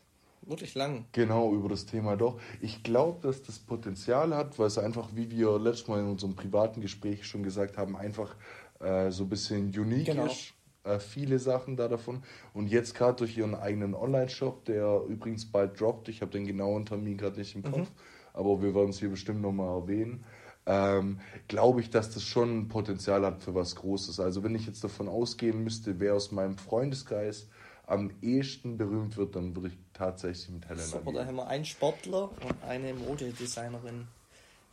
[0.41, 1.05] Wirklich lang.
[1.13, 2.39] Genau, über das Thema doch.
[2.59, 6.35] Ich glaube, dass das Potenzial hat, weil es einfach, wie wir letztes Mal in unserem
[6.35, 8.35] privaten Gespräch schon gesagt haben, einfach
[8.81, 10.25] äh, so ein bisschen unique genau.
[10.25, 10.53] ist.
[10.85, 12.23] Äh, viele Sachen da davon.
[12.53, 16.07] Und jetzt gerade durch ihren eigenen Online-Shop, der übrigens bald droppt.
[16.09, 18.33] Ich habe den genauen Termin gerade nicht im Kopf, mhm.
[18.33, 20.23] aber wir wollen es hier bestimmt nochmal erwähnen
[20.65, 24.19] ähm, glaube ich, dass das schon Potenzial hat für was Großes.
[24.19, 27.47] Also wenn ich jetzt davon ausgehen müsste, wer aus meinem Freundeskreis
[27.87, 31.15] am ehesten berühmt wird, dann würde ich tatsächlich mit Helena Super, gehen.
[31.15, 34.07] da haben wir einen Sportler und eine Modedesignerin.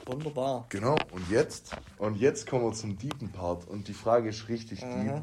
[0.07, 0.67] Wunderbar.
[0.71, 3.69] Genau, und jetzt, und jetzt kommen wir zum deepen Part.
[3.69, 5.03] Und die Frage ist richtig Aha.
[5.03, 5.23] deep.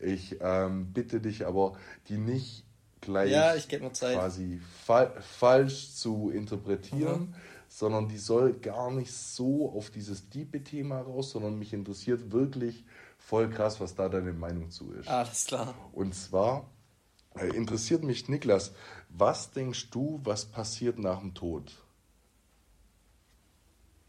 [0.00, 1.72] Ich ähm, bitte dich aber,
[2.08, 2.64] die nicht
[3.00, 7.34] gleich ja, quasi fa falsch zu interpretieren.
[7.34, 12.32] Aha sondern die soll gar nicht so auf dieses diepe Thema raus, sondern mich interessiert
[12.32, 12.84] wirklich
[13.18, 15.08] voll krass, was da deine Meinung zu ist.
[15.08, 15.74] Alles klar.
[15.92, 16.70] Und zwar
[17.34, 18.72] äh, interessiert mich, Niklas,
[19.10, 21.72] was denkst du, was passiert nach dem Tod?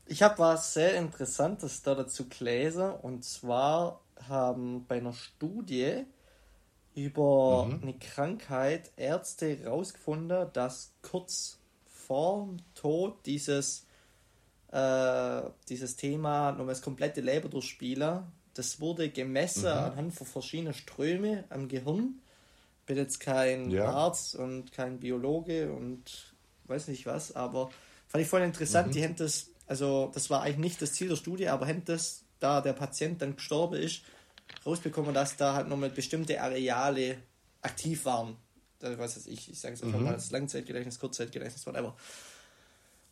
[0.06, 6.06] Ich habe was sehr Interessantes da dazu gelesen und zwar haben bei einer Studie
[6.96, 7.82] über mhm.
[7.82, 13.86] eine Krankheit Ärzte herausgefunden, dass kurz vor Tod dieses,
[14.72, 18.24] äh, dieses Thema noch das komplette Leben durchspielen.
[18.54, 19.78] Das wurde gemessen mhm.
[19.78, 22.20] anhand von verschiedenen Strömen am Gehirn.
[22.82, 23.86] Ich bin jetzt kein ja.
[23.86, 26.34] Arzt und kein Biologe und
[26.66, 27.70] weiß nicht was, aber
[28.08, 28.88] fand ich voll interessant.
[28.88, 28.92] Mhm.
[28.92, 32.24] Die haben das, also das war eigentlich nicht das Ziel der Studie, aber haben das,
[32.40, 34.02] da der Patient dann gestorben ist,
[34.66, 37.18] rausbekommen, dass da halt nochmal bestimmte Areale
[37.62, 38.38] aktiv waren
[38.82, 40.06] was weiß ich, ich sage es einfach mhm.
[40.06, 41.96] mal als Langzeitgedächtnis, Kurzzeitgedächtnis, whatever.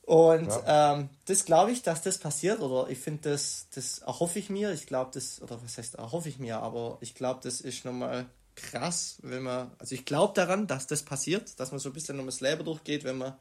[0.04, 0.94] Und ja.
[0.94, 4.72] ähm, das glaube ich, dass das passiert, oder ich finde das, das erhoffe ich mir,
[4.72, 8.26] ich glaube das, oder was heißt erhoffe ich mir, aber ich glaube, das ist nochmal
[8.56, 12.20] krass, wenn man, also ich glaube daran, dass das passiert, dass man so ein bisschen
[12.20, 13.36] um das Leben durchgeht, wenn man,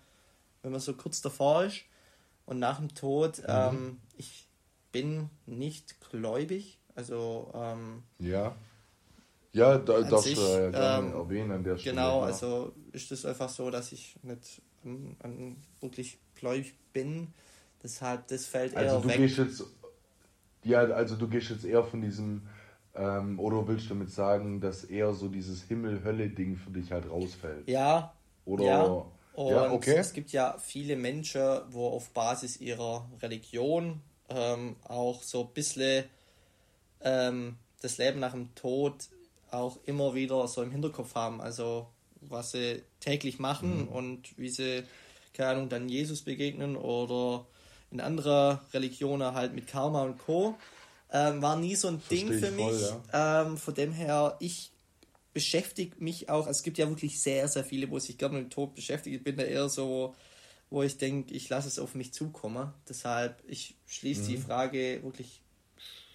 [0.63, 1.83] wenn man so kurz davor ist
[2.47, 3.45] und nach dem Tod, mhm.
[3.49, 4.46] ähm, ich
[4.97, 8.57] bin nicht gläubig, also ähm, ja.
[9.53, 11.95] Ja, da darfst sich, gerne ähm, erwähnen an der Stelle.
[11.95, 12.27] Genau, ja.
[12.27, 17.29] also ist es einfach so, dass ich nicht an, an wirklich gläubig bin.
[17.83, 19.17] Deshalb, das fällt also eher du weg.
[19.19, 19.65] Gehst jetzt,
[20.65, 22.49] ja, also du gehst jetzt eher von diesem,
[22.95, 27.69] ähm, oder willst du damit sagen, dass eher so dieses Himmel-Hölle-Ding für dich halt rausfällt?
[27.69, 28.15] Ja.
[28.45, 28.65] Oder.
[28.65, 29.07] Ja.
[29.35, 29.97] Und ja, okay.
[29.97, 36.05] es gibt ja viele Menschen, wo auf Basis ihrer Religion ähm, auch so ein bisschen
[37.01, 38.95] ähm, das Leben nach dem Tod
[39.51, 41.41] auch immer wieder so im Hinterkopf haben.
[41.41, 41.87] Also
[42.21, 43.89] was sie täglich machen mhm.
[43.89, 44.83] und wie sie,
[45.33, 47.47] keine Ahnung, dann Jesus begegnen oder
[47.91, 50.57] in anderer Religionen halt mit Karma und Co.
[51.13, 52.65] Ähm, war nie so ein Versteh Ding für mich.
[52.65, 53.43] Voll, ja.
[53.43, 54.73] ähm, von dem her, ich
[55.33, 58.75] beschäftige mich auch, es gibt ja wirklich sehr, sehr viele, wo sich gerne mit Tod
[58.75, 59.17] beschäftigen.
[59.17, 60.15] Ich bin da eher so,
[60.71, 62.73] wo ich denke, ich lasse es auf mich zukommen.
[62.89, 64.27] Deshalb, ich schließe mhm.
[64.27, 65.43] die Frage wirklich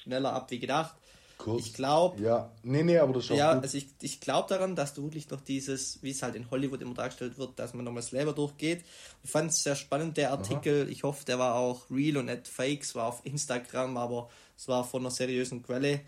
[0.03, 0.95] schneller ab wie gedacht.
[1.41, 1.65] Kurz.
[1.65, 2.21] Ich glaube.
[2.21, 3.63] Ja, nee, nee, aber das ist Ja, gut.
[3.63, 6.81] also ich, ich glaube daran, dass du wirklich noch dieses, wie es halt in Hollywood
[6.81, 8.85] immer dargestellt wird, dass man nochmal Leben durchgeht.
[9.23, 10.83] Ich fand es sehr spannend, der Artikel.
[10.83, 10.91] Aha.
[10.91, 12.83] Ich hoffe, der war auch real und nicht fake.
[12.83, 16.01] Es war auf Instagram, aber es war von einer seriösen Quelle.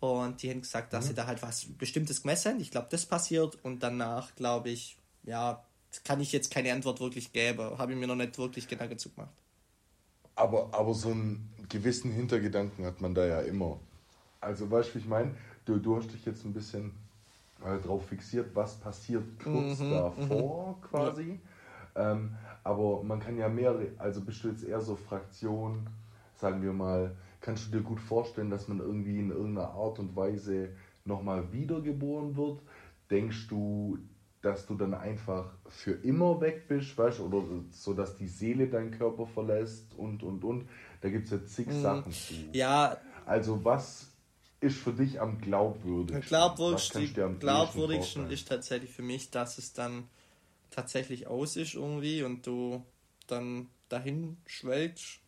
[0.00, 1.08] Und die haben gesagt, dass mhm.
[1.08, 2.60] sie da halt was Bestimmtes gemessen haben.
[2.60, 3.56] Ich glaube, das passiert.
[3.62, 5.64] Und danach, glaube ich, ja,
[6.02, 7.78] kann ich jetzt keine Antwort wirklich geben.
[7.78, 9.34] Habe ich mir noch nicht wirklich Gedanken zu gemacht.
[10.36, 13.78] Aber, aber so einen gewissen Hintergedanken hat man da ja immer.
[14.40, 15.34] Also weißt du, wie ich meine?
[15.64, 16.92] Du, du hast dich jetzt ein bisschen
[17.64, 20.80] äh, darauf fixiert, was passiert kurz mhm, davor mhm.
[20.82, 21.40] quasi.
[21.94, 22.12] Ja.
[22.12, 25.86] Ähm, aber man kann ja mehrere, also bist du jetzt eher so Fraktion,
[26.36, 30.16] sagen wir mal, kannst du dir gut vorstellen, dass man irgendwie in irgendeiner Art und
[30.16, 30.70] Weise
[31.04, 32.60] nochmal wiedergeboren wird?
[33.10, 33.98] Denkst du,
[34.44, 38.68] dass du dann einfach für immer weg bist, weißt du, oder so, dass die Seele
[38.68, 40.68] deinen Körper verlässt und und und?
[41.00, 41.82] Da gibt es ja zig mhm.
[41.82, 42.34] Sachen zu.
[42.52, 42.98] Ja.
[43.26, 44.08] Also was
[44.60, 46.28] ist für dich am glaubwürdigsten?
[46.28, 50.08] Glaubwürdigsten, am glaubwürdigsten ist tatsächlich für mich, dass es dann
[50.70, 52.84] tatsächlich aus ist irgendwie und du
[53.26, 55.20] dann dahin schwelgst.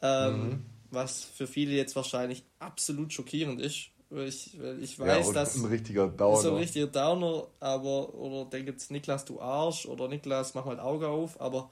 [0.00, 0.64] Ähm, mhm.
[0.90, 3.91] Was für viele jetzt wahrscheinlich absolut schockierend ist.
[4.14, 5.56] Ich, ich weiß, ja, dass.
[5.56, 6.40] Ein richtiger Downer.
[6.40, 8.14] So ein richtiger Downer, aber.
[8.14, 9.86] Oder denkt jetzt Niklas, du Arsch.
[9.86, 11.40] Oder Niklas, mach mal das Auge auf.
[11.40, 11.70] Aber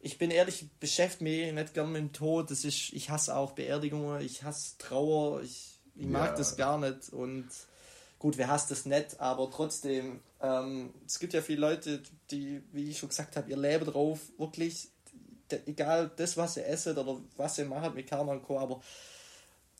[0.00, 2.50] ich bin ehrlich, beschäftige mich nicht gern mit dem Tod.
[2.50, 6.36] Das ist, ich hasse auch Beerdigungen, ich hasse Trauer, ich ich mag ja.
[6.36, 7.48] das gar nicht und
[8.18, 12.90] gut, wer hasst das nicht, aber trotzdem, ähm, es gibt ja viele Leute, die, wie
[12.90, 14.88] ich schon gesagt habe, ihr Leben drauf, wirklich,
[15.66, 18.80] egal das, was ihr esset oder was ihr macht mit Karma und Co., aber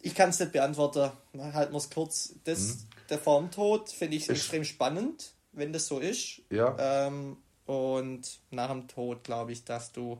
[0.00, 1.10] ich kann es nicht beantworten.
[1.38, 2.34] Halten wir es kurz.
[2.44, 2.78] Das, mhm.
[3.10, 6.42] Der Formtod finde ich, ich extrem spannend, wenn das so ist.
[6.50, 6.76] Ja.
[6.78, 7.36] Ähm,
[7.66, 10.18] und nach dem Tod glaube ich, dass du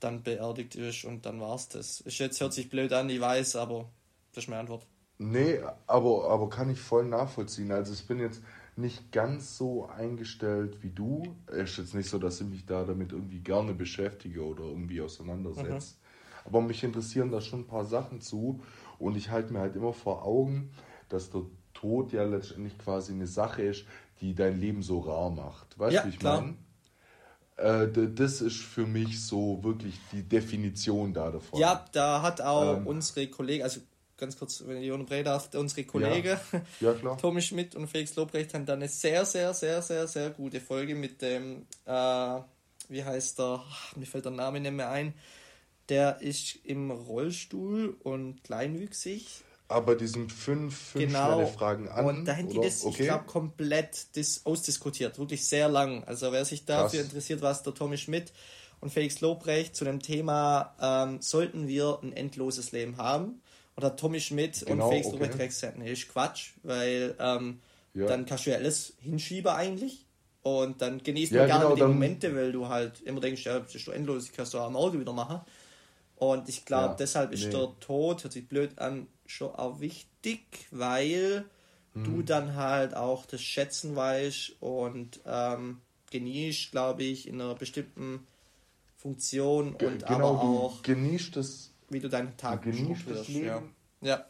[0.00, 2.00] dann beerdigt wirst und dann war es das.
[2.00, 3.88] Ist jetzt hört sich blöd an, ich weiß, aber
[4.32, 4.86] das ist meine Antwort.
[5.18, 7.72] Nee, aber, aber kann ich voll nachvollziehen.
[7.72, 8.42] Also ich bin jetzt
[8.76, 11.34] nicht ganz so eingestellt wie du.
[11.46, 15.00] Es ist jetzt nicht so, dass ich mich da damit irgendwie gerne beschäftige oder irgendwie
[15.00, 15.94] auseinandersetze.
[15.94, 16.46] Mhm.
[16.46, 18.60] Aber mich interessieren da schon ein paar Sachen zu
[18.98, 20.70] und ich halte mir halt immer vor Augen,
[21.08, 21.42] dass der
[21.74, 23.84] Tod ja letztendlich quasi eine Sache ist,
[24.20, 25.78] die dein Leben so rar macht.
[25.78, 26.56] Weißt du, ja, wie ich meine?
[27.56, 31.58] Äh, das ist für mich so wirklich die Definition da davon.
[31.58, 33.80] Ja, da hat auch ähm, unsere Kollegen, also
[34.16, 36.38] ganz kurz, wenn ich unterbrechen darf, unsere Kollegen
[36.80, 40.30] ja, ja, Tommy Schmidt und Felix Lobrecht haben da eine sehr, sehr, sehr, sehr, sehr
[40.30, 42.40] gute Folge mit dem, äh,
[42.88, 43.62] wie heißt der,
[43.96, 45.14] mir fällt der Name nicht mehr ein,
[45.88, 49.26] der ist im Rollstuhl und kleinwüchsig.
[49.68, 51.44] Aber die sind fünf, fünf genau.
[51.46, 52.04] Fragen an.
[52.04, 53.02] Und da haben die das, okay.
[53.02, 55.18] ich glaube, komplett das ausdiskutiert.
[55.18, 56.04] Wirklich sehr lang.
[56.04, 57.08] Also wer sich dafür Krass.
[57.08, 58.32] interessiert, was der Tommy Schmidt
[58.80, 63.42] und Felix Lobrecht zu dem Thema ähm, sollten wir ein endloses Leben haben?
[63.76, 65.26] Oder Tommy Schmidt genau, und Felix okay.
[65.26, 67.60] Lobrecht gesagt, nee, ist Quatsch, weil ähm,
[67.92, 68.06] ja.
[68.06, 70.06] dann kannst du ja alles hinschieben eigentlich.
[70.42, 73.58] Und dann genießt ja, man gerne genau, die Momente, weil du halt immer denkst, ja,
[73.58, 75.40] das ist doch endlos, ich kannst du am Auge wieder machen.
[76.16, 77.50] Und ich glaube, ja, deshalb ist nee.
[77.50, 81.44] der Tod, hört sich blöd an, schon auch wichtig, weil
[81.92, 82.04] hm.
[82.04, 88.26] du dann halt auch das Schätzen weißt und ähm, genießt, glaube ich, in einer bestimmten
[88.96, 93.74] Funktion und genau, aber auch genießt das, wie du deinen Tag genießt das Leben.
[94.00, 94.08] Ja.
[94.08, 94.26] ja.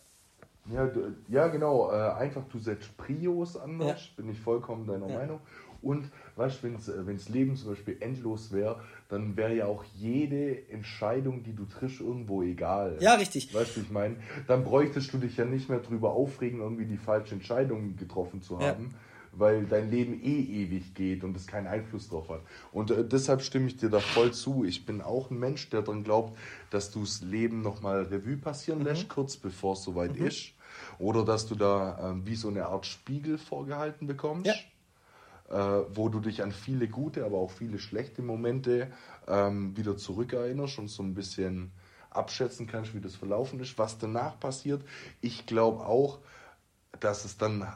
[0.72, 0.90] Ja,
[1.28, 1.92] ja, genau.
[1.92, 4.10] Äh, einfach du setzt Prios anders, ja.
[4.16, 5.06] bin ich vollkommen deiner.
[5.06, 5.40] Meinung.
[5.82, 10.68] Und weißt du, wenn das Leben zum Beispiel endlos wäre, dann wäre ja auch jede
[10.68, 12.96] Entscheidung, die du triffst, irgendwo egal.
[13.00, 13.54] Ja, richtig.
[13.54, 14.16] Weißt du, ich meine,
[14.46, 18.58] dann bräuchtest du dich ja nicht mehr drüber aufregen, irgendwie die falsche Entscheidung getroffen zu
[18.58, 18.90] haben.
[18.90, 18.98] Ja
[19.38, 22.40] weil dein Leben eh ewig geht und es keinen Einfluss drauf hat.
[22.72, 24.64] Und äh, deshalb stimme ich dir da voll zu.
[24.64, 26.36] Ich bin auch ein Mensch, der daran glaubt,
[26.70, 29.08] dass du das Leben nochmal Revue passieren lässt, mhm.
[29.08, 30.26] kurz bevor es soweit mhm.
[30.26, 30.52] ist.
[30.98, 34.46] Oder dass du da äh, wie so eine Art Spiegel vorgehalten bekommst.
[34.46, 34.75] Ja äh,
[35.48, 38.90] wo du dich an viele gute, aber auch viele schlechte Momente
[39.28, 41.72] ähm, wieder zurückerinnerst und so ein bisschen
[42.10, 44.82] abschätzen kannst, wie das verlaufen ist, was danach passiert.
[45.20, 46.18] Ich glaube auch,
[46.98, 47.66] dass es dann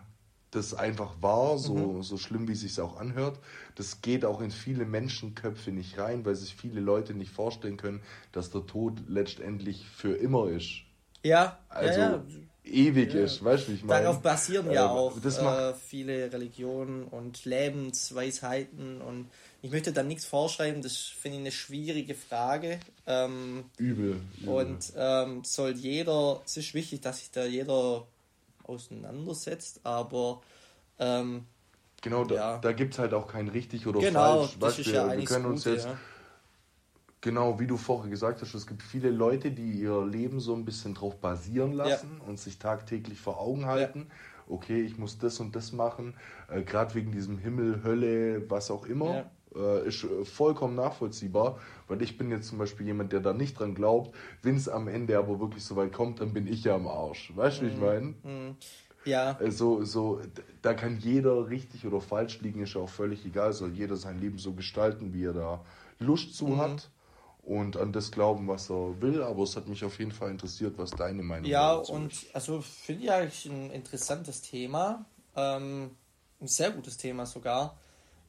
[0.50, 2.02] das einfach war, so, mhm.
[2.02, 3.38] so schlimm wie es sich auch anhört.
[3.76, 8.02] Das geht auch in viele Menschenköpfe nicht rein, weil sich viele Leute nicht vorstellen können,
[8.32, 10.82] dass der Tod letztendlich für immer ist.
[11.22, 12.24] Ja, also ja, ja
[12.64, 13.20] ewig ja.
[13.20, 14.04] ist, weißt du, ich meine.
[14.04, 19.30] Darauf basieren ja äh, auch äh, viele Religionen und Lebensweisheiten und
[19.62, 22.80] ich möchte da nichts vorschreiben, das finde ich eine schwierige Frage.
[23.06, 24.48] Ähm, übel, übel.
[24.48, 28.06] Und ähm, soll jeder, es ist wichtig, dass sich da jeder
[28.64, 30.40] auseinandersetzt, aber
[30.98, 31.46] ähm,
[32.02, 32.58] Genau, da, ja.
[32.58, 34.56] da gibt es halt auch kein richtig oder genau, falsch.
[34.58, 35.98] Das ist wir, ja wir können uns jetzt ja.
[37.22, 40.64] Genau, wie du vorher gesagt hast, es gibt viele Leute, die ihr Leben so ein
[40.64, 42.26] bisschen drauf basieren lassen ja.
[42.26, 44.06] und sich tagtäglich vor Augen halten.
[44.08, 44.14] Ja.
[44.54, 46.14] Okay, ich muss das und das machen,
[46.48, 49.14] äh, gerade wegen diesem Himmel, Hölle, was auch immer.
[49.14, 49.30] Ja.
[49.54, 51.58] Äh, ist äh, vollkommen nachvollziehbar,
[51.88, 54.14] weil ich bin jetzt zum Beispiel jemand, der da nicht dran glaubt.
[54.42, 57.32] Wenn es am Ende aber wirklich so weit kommt, dann bin ich ja am Arsch.
[57.36, 57.68] Weißt du, mhm.
[57.68, 57.84] wie ich mhm.
[57.84, 58.06] meine?
[58.06, 58.56] Mhm.
[59.04, 59.36] Ja.
[59.38, 60.20] Also, so,
[60.62, 63.52] da kann jeder richtig oder falsch liegen, ist ja auch völlig egal.
[63.52, 65.64] Soll jeder sein Leben so gestalten, wie er da
[65.98, 66.58] Lust zu mhm.
[66.58, 66.90] hat
[67.42, 69.22] und an das glauben, was er will.
[69.22, 71.50] Aber es hat mich auf jeden Fall interessiert, was deine Meinung ist.
[71.50, 75.04] Ja, und also finde ich eigentlich ein interessantes Thema.
[75.36, 75.90] Ähm,
[76.40, 77.78] ein sehr gutes Thema sogar.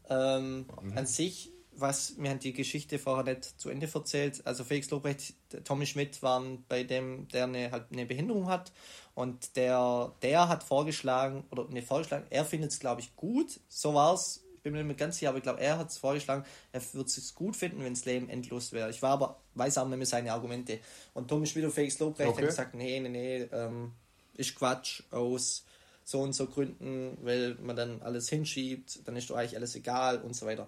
[0.10, 0.98] Ähm, mhm.
[0.98, 4.42] An sich, was mir die Geschichte vorher nicht zu Ende erzählt.
[4.46, 8.72] Also Felix Lobrecht, Tommy Schmidt waren bei dem, der eine, halt eine Behinderung hat.
[9.14, 13.60] Und der, der hat vorgeschlagen, oder ne, vorgeschlagen, er findet es, glaube ich, gut.
[13.68, 16.46] So war es bin mir nicht ganz sicher, aber ich glaube, er hat es vorgeschlagen,
[16.72, 18.90] er würde es gut finden, wenn das Leben endlos wäre.
[18.90, 20.80] Ich war aber, weiß auch nicht mehr seine Argumente.
[21.14, 22.42] Und Thomas Schmidt und Felix Lobrecht okay.
[22.42, 23.92] haben gesagt, nee, nee, nee, ähm,
[24.36, 25.66] ist Quatsch aus
[26.04, 30.22] so und so Gründen, weil man dann alles hinschiebt, dann ist doch eigentlich alles egal
[30.22, 30.68] und so weiter.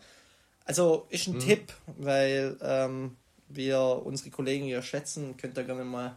[0.65, 1.39] Also ist ein mhm.
[1.39, 3.17] Tipp, weil ähm,
[3.49, 6.15] wir unsere Kollegen ja schätzen, könnt ihr gerne mal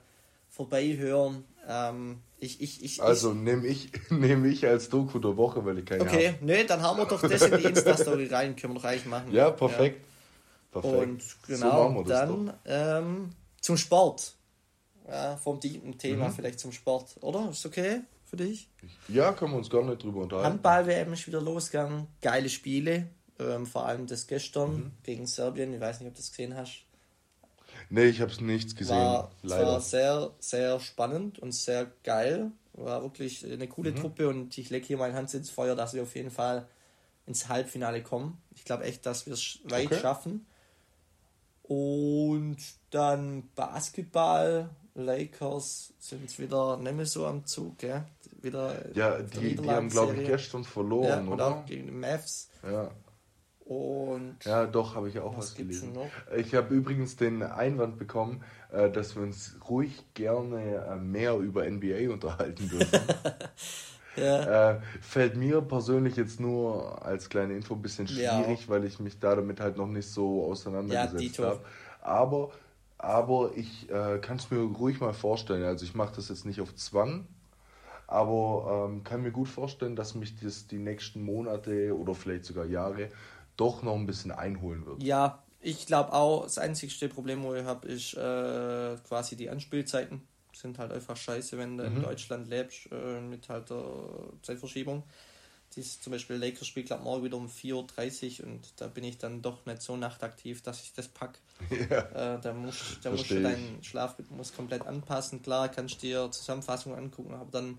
[0.50, 1.44] vorbeihören.
[1.68, 5.86] Ähm, ich, ich, ich, also nehme ich, nehm ich als Doku der Woche, weil ich
[5.86, 6.42] keine Okay, hab.
[6.42, 9.32] nee, dann haben wir doch das in die Insta-Story rein, können wir doch eigentlich machen.
[9.32, 10.04] Ja, perfekt.
[10.74, 10.80] Ja.
[10.80, 11.02] perfekt.
[11.02, 14.34] Und genau, so dann ähm, zum Sport.
[15.08, 16.32] Ja, vom tiefen Thema mhm.
[16.32, 17.50] vielleicht zum Sport, oder?
[17.50, 18.68] Ist okay für dich?
[19.08, 20.50] Ja, können wir uns gar nicht drüber unterhalten.
[20.50, 23.08] Handball-WM ist wieder losgegangen, geile Spiele,
[23.38, 24.92] ähm, vor allem das gestern mhm.
[25.04, 26.85] gegen Serbien, ich weiß nicht, ob du das gesehen hast.
[27.88, 28.96] Nee, ich habe nichts gesehen.
[28.96, 29.66] War, leider.
[29.66, 32.50] war sehr, sehr spannend und sehr geil.
[32.72, 33.96] War wirklich eine coole mhm.
[33.96, 36.66] Truppe und ich lege hier meine Hand ins Feuer, dass wir auf jeden Fall
[37.26, 38.38] ins Halbfinale kommen.
[38.54, 40.00] Ich glaube echt, dass wir es weit okay.
[40.00, 40.46] schaffen.
[41.62, 42.58] Und
[42.90, 48.04] dann Basketball, Lakers sind wieder nicht mehr so am Zug, gell?
[48.40, 51.46] Wieder ja, die, die haben, glaube ich, gestern verloren, ja, oder?
[51.48, 52.48] Auch gegen die Mavs.
[52.62, 52.90] Ja.
[53.66, 55.92] Und ja, doch, habe ich auch was, was gelesen.
[56.36, 61.68] Ich habe übrigens den Einwand bekommen, äh, dass wir uns ruhig gerne äh, mehr über
[61.68, 63.00] NBA unterhalten dürfen.
[64.16, 64.70] ja.
[64.70, 68.68] äh, fällt mir persönlich jetzt nur als kleine Info ein bisschen schwierig, ja.
[68.68, 71.60] weil ich mich da damit halt noch nicht so auseinandergesetzt ja, habe.
[72.02, 72.52] Aber,
[72.98, 75.64] aber ich äh, kann es mir ruhig mal vorstellen.
[75.64, 77.26] Also ich mache das jetzt nicht auf Zwang,
[78.06, 82.64] aber ähm, kann mir gut vorstellen, dass mich das die nächsten Monate oder vielleicht sogar
[82.64, 83.08] Jahre
[83.56, 85.02] doch noch ein bisschen einholen wird.
[85.02, 90.22] Ja, ich glaube auch, das einzigste Problem, wo ich habe, ist äh, quasi die Anspielzeiten.
[90.52, 91.96] Sind halt einfach scheiße, wenn du mhm.
[91.96, 93.84] in Deutschland lebst, äh, mit halt der
[94.42, 95.02] Zeitverschiebung.
[95.74, 99.18] Dies zum Beispiel Lakers spielt glaube morgen wieder um 4.30 Uhr und da bin ich
[99.18, 101.38] dann doch nicht so nachtaktiv, dass ich das pack.
[101.90, 102.34] Ja.
[102.36, 105.42] Äh, da musst, da musst du deinen Schlafrhythmus komplett anpassen.
[105.42, 107.78] Klar, kannst du dir Zusammenfassungen angucken, aber dann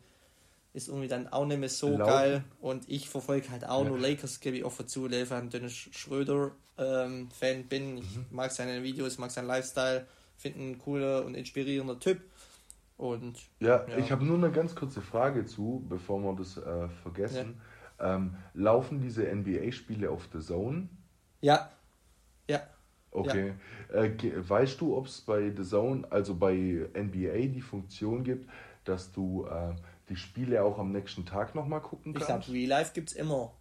[0.78, 2.08] ist irgendwie dann auch nicht mehr so Laut.
[2.08, 2.44] geil.
[2.62, 3.90] Und ich verfolge halt auch ja.
[3.90, 7.98] nur Lakers, gebe ich offen zu, weil ich ein Dennis Schröder-Fan ähm, bin.
[7.98, 8.26] Ich mhm.
[8.30, 10.06] mag seine Videos, mag seinen Lifestyle,
[10.38, 12.22] finde ein cooler und inspirierender Typ.
[12.96, 13.98] Und, ja, ja.
[13.98, 17.60] ich habe nur eine ganz kurze Frage zu, bevor wir das äh, vergessen.
[18.00, 18.16] Ja.
[18.16, 20.90] Ähm, laufen diese NBA-Spiele auf The Zone?
[21.42, 21.72] Ja.
[22.48, 22.62] Ja.
[23.10, 23.54] Okay.
[23.92, 24.04] Ja.
[24.04, 26.54] Äh, weißt du, ob es bei The Zone, also bei
[26.94, 28.48] NBA, die Funktion gibt,
[28.84, 29.76] dass du äh,
[30.10, 32.30] die Spiele auch am nächsten Tag nochmal gucken kannst.
[32.30, 33.54] Ich sag, Real Life gibt's immer.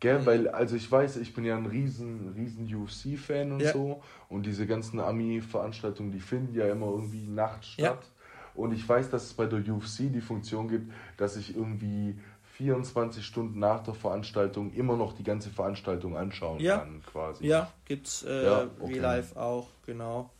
[0.00, 0.26] Gell, mhm.
[0.26, 3.72] weil, also ich weiß, ich bin ja ein riesen, riesen UFC-Fan und ja.
[3.72, 4.02] so.
[4.28, 8.02] Und diese ganzen Ami-Veranstaltungen, die finden ja immer irgendwie nachts statt.
[8.02, 8.20] Ja.
[8.54, 12.18] Und ich weiß, dass es bei der UFC die Funktion gibt, dass ich irgendwie
[12.56, 16.78] 24 Stunden nach der Veranstaltung immer noch die ganze Veranstaltung anschauen ja.
[16.78, 17.46] kann, quasi.
[17.46, 18.92] Ja, gibt's äh, ja, okay.
[18.92, 20.30] Real Life auch, genau.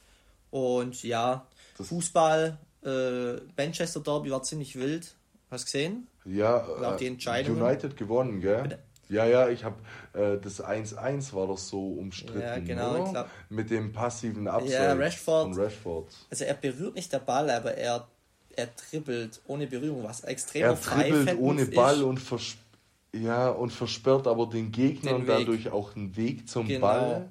[0.51, 1.47] Und ja,
[1.79, 5.15] das Fußball äh, Manchester Derby war ziemlich wild.
[5.51, 6.07] Hast du gesehen?
[6.25, 7.61] Ja, äh, die Entscheidung.
[7.61, 8.63] United gewonnen, gell?
[8.63, 8.79] Bitte?
[9.11, 9.77] Ja, ja, ich habe
[10.13, 12.41] äh, das 1-1 war doch so umstritten.
[12.41, 13.29] Ja, genau, oder?
[13.49, 16.07] Mit dem passiven Abseits ja, Rashford, von Rashford.
[16.31, 18.07] Also er berührt nicht der Ball, aber er,
[18.55, 22.57] er dribbelt ohne Berührung, was extrem Er dribbelt ohne Ball und, vers
[23.13, 26.87] ja, und versperrt aber den Gegnern den dadurch auch einen Weg zum genau.
[26.87, 27.31] Ball.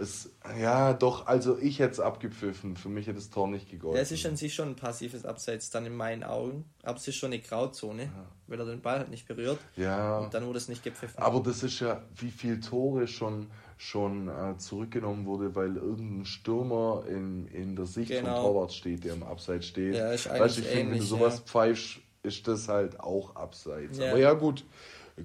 [0.00, 2.76] Es, ja, doch, also ich hätte es abgepfiffen.
[2.76, 3.96] Für mich hätte das Tor nicht gegolten.
[3.96, 6.64] Ja, es ist an sich schon ein passives Abseits dann in meinen Augen.
[6.82, 8.10] Aber es ist schon eine Grauzone, ja.
[8.46, 9.58] weil er den Ball halt nicht berührt.
[9.76, 10.18] Ja.
[10.18, 11.22] Und dann wurde es nicht gepfiffen.
[11.22, 17.04] Aber das ist ja, wie viele Tore schon, schon äh, zurückgenommen wurde, weil irgendein Stürmer
[17.06, 18.36] in, in der Sicht genau.
[18.36, 19.96] vom Torwart steht, der im Abseits steht.
[19.96, 21.44] Ja, ist eigentlich weißt, ich finde, wenn du sowas ja.
[21.44, 23.98] pfeifst, ist das halt auch Abseits.
[23.98, 24.10] Ja.
[24.10, 24.64] Aber ja, gut,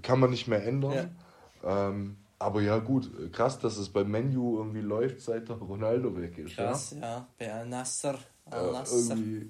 [0.01, 1.15] kann man nicht mehr ändern.
[1.63, 6.37] Ähm, aber ja, gut, krass, dass es beim Menu irgendwie läuft, seit der Ronaldo weg
[6.37, 6.55] ist.
[6.55, 7.27] Krass, ja, ja.
[7.37, 8.19] bei Al-Nasser.
[8.45, 9.17] Al-Nasser.
[9.17, 9.47] Äh,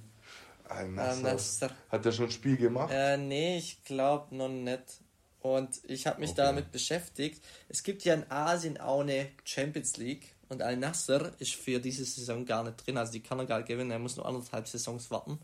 [0.67, 1.69] Al-Nasser.
[1.89, 2.91] Hat er schon ein Spiel gemacht?
[2.93, 5.01] Äh, nee, ich glaube noch nicht.
[5.41, 6.41] Und ich habe mich okay.
[6.41, 7.43] damit beschäftigt.
[7.69, 12.45] Es gibt ja in Asien auch eine Champions League und Al-Nasser ist für diese Saison
[12.45, 12.97] gar nicht drin.
[12.97, 15.39] Also die kann er gar nicht gewinnen, er muss nur anderthalb Saisons warten.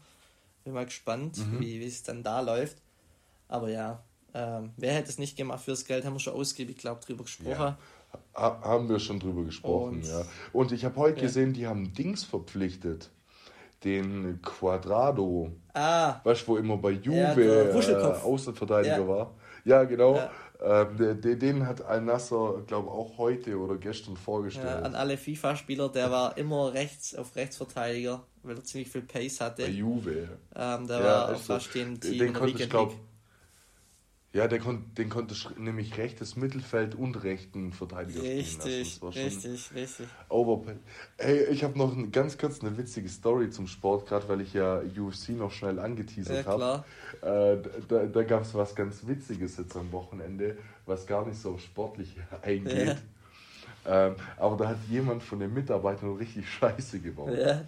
[0.63, 1.59] Bin mal gespannt, mhm.
[1.59, 2.77] wie es dann da läuft.
[3.47, 7.01] Aber ja, ähm, wer hätte es nicht gemacht fürs Geld, haben wir schon ausgiebig, glaube
[7.05, 7.49] drüber gesprochen.
[7.51, 7.77] Ja,
[8.33, 10.23] haben wir schon drüber gesprochen, und, ja.
[10.53, 11.23] Und ich habe heute ja.
[11.23, 13.09] gesehen, die haben Dings verpflichtet.
[13.83, 15.51] Den Quadrado.
[15.73, 16.21] Ah.
[16.23, 19.07] Weißt du, wo immer bei Juve ja, äh, Außenverteidiger ja.
[19.07, 19.33] war?
[19.65, 20.17] Ja, genau.
[20.17, 20.29] Ja.
[20.63, 24.67] Ähm, den, den hat Al-Nasser, glaube ich, auch heute oder gestern vorgestellt.
[24.67, 29.41] Ja, an alle FIFA-Spieler, der war immer rechts auf Rechtsverteidiger, weil er ziemlich viel Pace
[29.41, 29.63] hatte.
[29.63, 30.29] Bei Juve.
[30.55, 32.93] Ähm, der war auch fast dem Team den konnte ich, glaube
[34.33, 39.25] ja, der kon den konnte nämlich rechtes Mittelfeld und rechten Verteidiger richtig, spielen lassen.
[39.25, 40.07] Richtig, richtig.
[40.29, 40.75] Overpay.
[41.17, 44.53] Hey, ich habe noch ein, ganz kurz eine witzige Story zum Sport, gerade weil ich
[44.53, 46.85] ja UFC noch schnell angeteasert ja, habe.
[47.21, 51.57] Äh, da da gab es was ganz Witziges jetzt am Wochenende, was gar nicht so
[51.57, 52.97] sportlich eingeht.
[53.85, 54.07] Ja.
[54.07, 57.37] Ähm, aber da hat jemand von den Mitarbeitern richtig Scheiße gebaut.
[57.37, 57.65] Ja.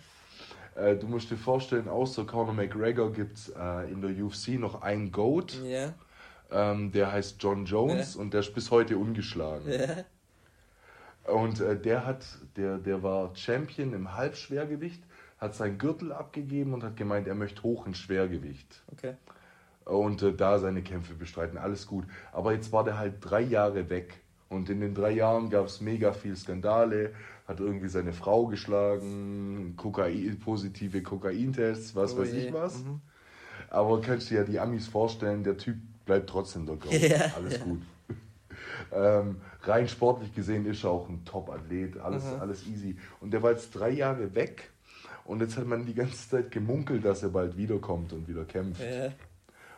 [0.82, 4.82] Äh, du musst dir vorstellen, außer Conor McGregor gibt es äh, in der UFC noch
[4.82, 5.60] einen Goat.
[5.66, 5.94] Ja
[6.54, 8.22] ähm, der heißt John Jones ja.
[8.22, 9.72] und der ist bis heute ungeschlagen.
[9.72, 10.06] Ja.
[11.34, 12.26] Und äh, der hat,
[12.58, 15.02] der, der war Champion im Halbschwergewicht,
[15.38, 18.84] hat seinen Gürtel abgegeben und hat gemeint, er möchte hoch ins Schwergewicht.
[18.92, 19.16] Okay.
[19.86, 22.06] Und äh, da seine Kämpfe bestreiten, alles gut.
[22.32, 24.20] Aber jetzt war der halt drei Jahre weg.
[24.50, 27.14] Und in den drei Jahren gab es mega viel Skandale,
[27.48, 32.48] hat irgendwie seine Frau geschlagen, Kokain, positive Kokaintests, was Oh weiß je.
[32.48, 32.84] ich was.
[32.84, 33.02] Mhm.
[33.70, 36.86] Aber kannst du dir ja die Amis vorstellen, der Typ bleibt trotzdem Goat.
[36.92, 37.64] Ja, Alles ja.
[37.64, 37.82] gut.
[38.92, 42.40] ähm, rein sportlich gesehen ist er auch ein Top-Athlet, alles, Mhm.
[42.42, 42.98] alles easy.
[43.20, 44.72] Und der war jetzt drei Jahre weg
[45.26, 48.82] und jetzt hat man die ganze Zeit gemunkelt, dass er bald wiederkommt und wieder kämpft
[48.82, 49.12] Ja.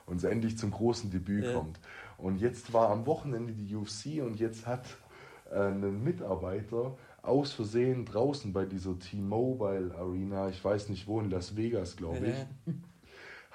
[0.06, 1.54] und so endlich zum großen Debüt Ja.
[1.54, 1.80] kommt.
[2.18, 4.86] Und jetzt war am Wochenende die UFC und jetzt hat
[5.52, 11.30] äh, ein Mitarbeiter aus Versehen draußen bei dieser T-Mobile Arena, ich weiß nicht wo, in
[11.30, 12.74] Las Vegas, glaube ich, Ja.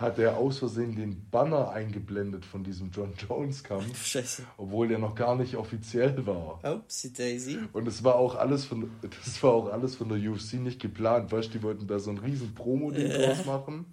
[0.01, 4.43] Hat er aus Versehen den Banner eingeblendet von diesem John Jones Kampf, Scheiße.
[4.57, 6.59] obwohl der noch gar nicht offiziell war.
[6.65, 7.59] Upsi Daisy.
[7.73, 8.91] Und es war auch alles von
[9.25, 12.11] das war auch alles von der UFC nicht geplant, weißt du, die wollten da so
[12.11, 13.27] ein riesen Promo-Ding Ja.
[13.27, 13.85] draus machen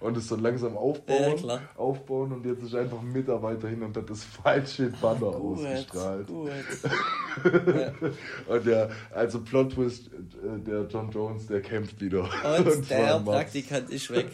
[0.00, 1.60] und es so langsam Ja, aufbauen, klar.
[1.76, 6.26] aufbauen und jetzt ist einfach ein Mitarbeiter hin und hat das falsche Banner Gut, ausgestrahlt.
[6.26, 6.50] gut.
[7.44, 7.92] ja.
[8.54, 12.22] Und der, also Plot Twist, äh, der John Jones, der kämpft wieder.
[12.22, 12.30] Und
[12.86, 13.20] zwar der.
[13.20, 14.28] Praktikant ist weg.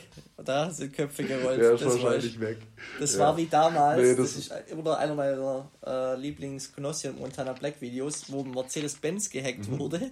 [0.45, 1.61] Da sind Köpfe gerollt.
[1.61, 2.59] Der ist das wahrscheinlich war, weg.
[3.01, 3.21] das Ja.
[3.21, 4.01] war wie damals.
[4.03, 8.43] Nee, das, das- ist immer noch einer meiner äh, Lieblings-Knossi und Montana Black Videos, wo
[8.43, 9.79] Mercedes-Benz gehackt Mhm.
[9.79, 10.11] wurde.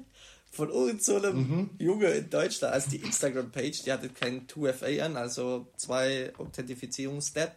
[0.51, 2.75] Von irgend so einem Junge in Deutschland.
[2.75, 7.53] Also die Instagram-Page, die hatte kein 2FA an, also zwei Authentifizierungsstep.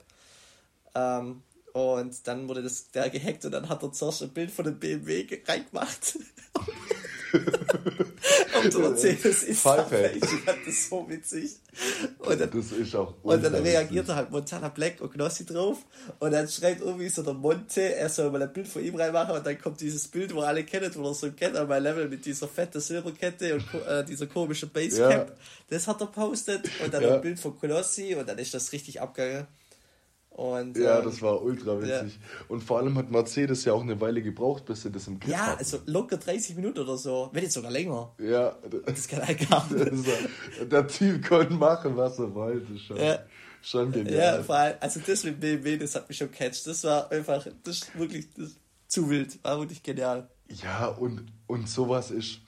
[0.95, 1.41] Ähm,
[1.73, 4.77] und dann wurde das der gehackt und dann hat er zuerst ein Bild von dem
[4.79, 5.41] BMW ge-
[7.33, 8.63] reingemacht.
[8.63, 10.11] und der Mercedes ist Pfeife.
[10.15, 11.51] Ich fand das so witzig.
[12.19, 14.09] Und dann, Das ist auch und dann ultra reagiert witzig.
[14.09, 15.79] er halt Montana Black und Knossi drauf.
[16.19, 19.35] Und dann schreibt irgendwie so der Monte, er soll mal ein Bild von ihm reinmachen.
[19.35, 22.07] Und dann kommt dieses Bild, wo alle kennen, wo er so kennt an mein Level
[22.07, 25.29] mit dieser fette Silberkette und äh, dieser komischen Basecap.
[25.29, 25.35] Ja.
[25.69, 26.69] Das hat er postet.
[26.83, 27.15] Und dann Ja.
[27.15, 28.15] ein Bild von Knossi.
[28.15, 29.47] Und dann ist das richtig abgegangen.
[30.33, 32.17] Und, Ja, ähm, das war ultra witzig.
[32.47, 35.31] Und vor allem hat Mercedes ja auch eine Weile gebraucht, bis sie das im Griff
[35.31, 35.59] ja, hatten.
[35.59, 37.29] also locker 30 Minuten oder so.
[37.31, 38.11] Wenn nicht sogar länger.
[38.17, 38.55] Ja,
[38.85, 40.71] Das kann halt gar nicht.
[40.71, 42.77] der Typ konnte machen, was er wollte.
[42.79, 43.19] Schon, Ja.
[43.61, 44.43] schon Ja, genial.
[44.43, 46.65] vor allem, also das mit BMW, das hat mich schon catcht.
[46.65, 49.37] Das war einfach, das ist wirklich das ist zu wild.
[49.43, 50.27] War wirklich genial.
[50.63, 52.39] Ja, und, und sowas ist.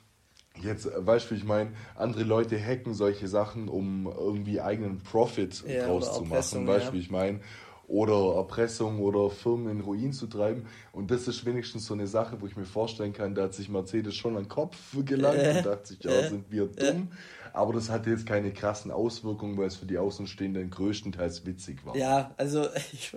[0.63, 5.85] Jetzt, weißt du, ich meine, andere Leute hacken solche Sachen, um irgendwie eigenen Profit Ja,
[5.85, 6.65] draus zu machen.
[6.65, 6.91] Weißt ja.
[6.91, 7.41] du, wie ich meine?
[7.87, 10.65] Oder Erpressung oder Firmen in Ruin zu treiben.
[10.91, 13.69] Und das ist wenigstens so eine Sache, wo ich mir vorstellen kann, da hat sich
[13.69, 14.75] Mercedes schon an den Kopf
[15.05, 17.09] gelangt Äh, und dachte sich, ja, äh, sind wir dumm.
[17.53, 21.95] Aber das hatte jetzt keine krassen Auswirkungen, weil es für die Außenstehenden größtenteils witzig war.
[21.95, 23.15] Ja, also ich,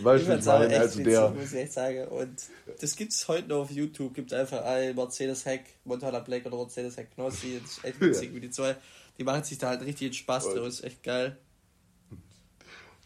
[0.00, 0.68] Weißt ich ich meine?
[0.68, 2.08] echt Also witzig, der, muss ich echt sagen.
[2.08, 2.42] Und
[2.80, 4.14] das gibt es heute noch auf YouTube.
[4.14, 7.58] Gibt einfach ein Mercedes-Hack, Montana Black oder Mercedes-Hack Knossi.
[7.62, 8.76] Das ist echt witzig, wie die zwei,
[9.18, 10.82] die machen sich da halt richtig Spaß Und- draus.
[10.82, 11.36] Echt geil.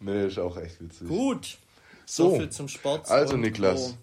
[0.05, 1.09] Nee, ist auch echt witzig.
[1.09, 1.59] Gut.
[2.07, 3.11] So, So viel zum Sport.
[3.11, 3.97] Also Niklas,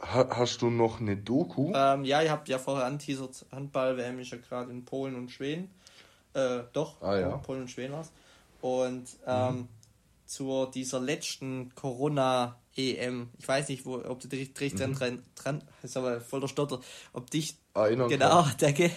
[0.00, 1.72] ha hast du noch eine Doku?
[1.74, 5.70] Ähm, ja, ihr habt ja vorher anteasert, Handball-WM ist ja gerade in Polen und Schweden.
[6.34, 7.36] Äh, doch, Ah, ja.
[7.38, 8.10] Polen und Schweden war's.
[8.60, 9.68] Und ähm,
[10.26, 15.62] zu dieser letzten Corona-EM, ich weiß nicht, wo, ob du dich dich dran, dran, dran,
[15.82, 16.80] ist aber voll der Stotter,
[17.12, 18.62] ob dich, Erinnern genau, kannst.
[18.62, 18.90] danke,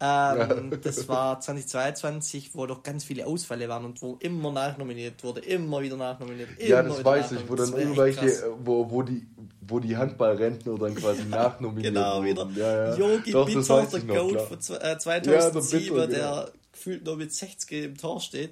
[0.00, 5.40] ähm, das war 2022, wo doch ganz viele Ausfälle waren und wo immer nachnominiert wurde,
[5.40, 9.02] immer wieder nachnominiert, immer Ja, das wieder weiß ich, wo dann irgendwelche, äh, wo, wo
[9.02, 9.26] die,
[9.60, 12.42] wo die Handballrentner dann quasi nachnominiert Genau, wieder.
[12.42, 12.56] wurden.
[12.56, 12.96] Ja, ja.
[12.96, 17.04] Yogi Doch, Bitter, der noch, Goat von zwe- äh, Ja, der 2007, Bitter, der gefühlt
[17.04, 18.50] nur mit 60 im Tor steht.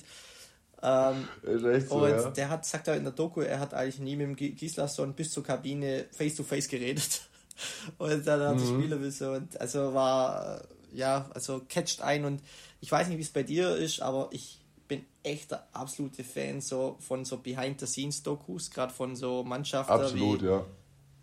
[0.82, 1.26] Ähm,
[1.88, 2.30] so, und ja.
[2.30, 5.14] der hat, sagt er in der Doku, er hat eigentlich nie mit dem Gi- Gislason
[5.14, 7.22] bis zur Kabine face to face geredet.
[7.98, 8.82] Und dann hat er Mhm.
[8.82, 9.28] spielen müssen.
[9.30, 10.60] Und also war, äh,
[10.96, 12.24] ja, also catcht ein.
[12.24, 12.42] Und
[12.80, 16.60] ich weiß nicht, wie es bei dir ist, aber ich bin echt der absolute Fan
[16.60, 20.64] so von so Behind-the-Scenes-Dokus, gerade von so Mannschaften Absolut, wie ja.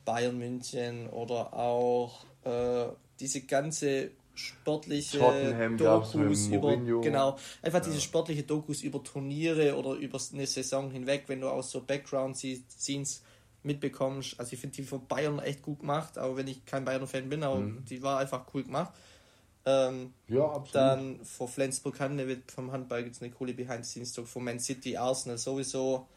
[0.05, 2.87] Bayern München oder auch äh,
[3.19, 10.19] diese ganze sportliche Tottenham Dokus über genau einfach diese sportliche Dokus über Turniere oder über
[10.33, 13.21] eine Saison hinweg, wenn du aus so Background Scenes
[13.61, 14.39] mitbekommst.
[14.39, 17.29] Also ich finde die von Bayern echt gut gemacht, auch wenn ich kein Bayern Fan
[17.29, 17.85] bin, aber Mhm.
[17.85, 18.93] die war einfach cool gemacht.
[19.65, 20.75] Ähm, Ja, absolut.
[20.75, 25.37] dann vor Flensburg Handewitt vom Handball gibt es eine coole Behind-the-Scenes-Doku von Man City, Arsenal
[25.37, 26.07] sowieso.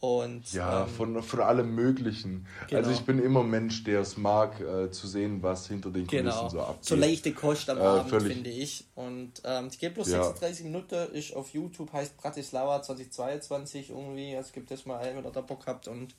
[0.00, 2.44] Und ja, ähm, von, von allem Möglichen.
[2.68, 2.80] Genau.
[2.80, 6.24] Also ich bin immer Mensch, der es mag, äh, zu sehen, was hinter den Kulissen
[6.26, 6.84] Genau, so abgeht.
[6.84, 8.32] so leichte Kost am Äh, Abend, völlig.
[8.34, 8.84] finde ich.
[8.96, 10.24] Und ähm, die geht bloß Ja.
[10.24, 14.34] 36 Minuten, ist auf YouTube, heißt Bratislava 2022 irgendwie.
[14.36, 16.16] Also gibt das mal ein, wenn ihr da Bock habt und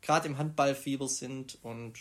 [0.00, 1.58] gerade im Handballfieber sind.
[1.62, 1.94] Und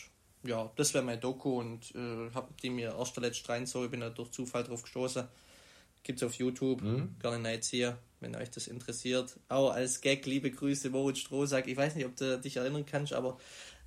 [0.44, 3.84] ja, das wäre mein Doku und äh, hab die mir erst der letzte rein so,
[3.86, 5.28] ich bin da durch Zufall drauf gestoßen.
[6.04, 7.16] Gibt's auf YouTube, Mhm.
[7.22, 9.38] gerne hier, wenn euch das interessiert.
[9.50, 11.68] Auch als Gag, liebe Grüße, Moritz Strohsack.
[11.68, 13.38] Ich weiß nicht, ob du dich erinnern kannst, aber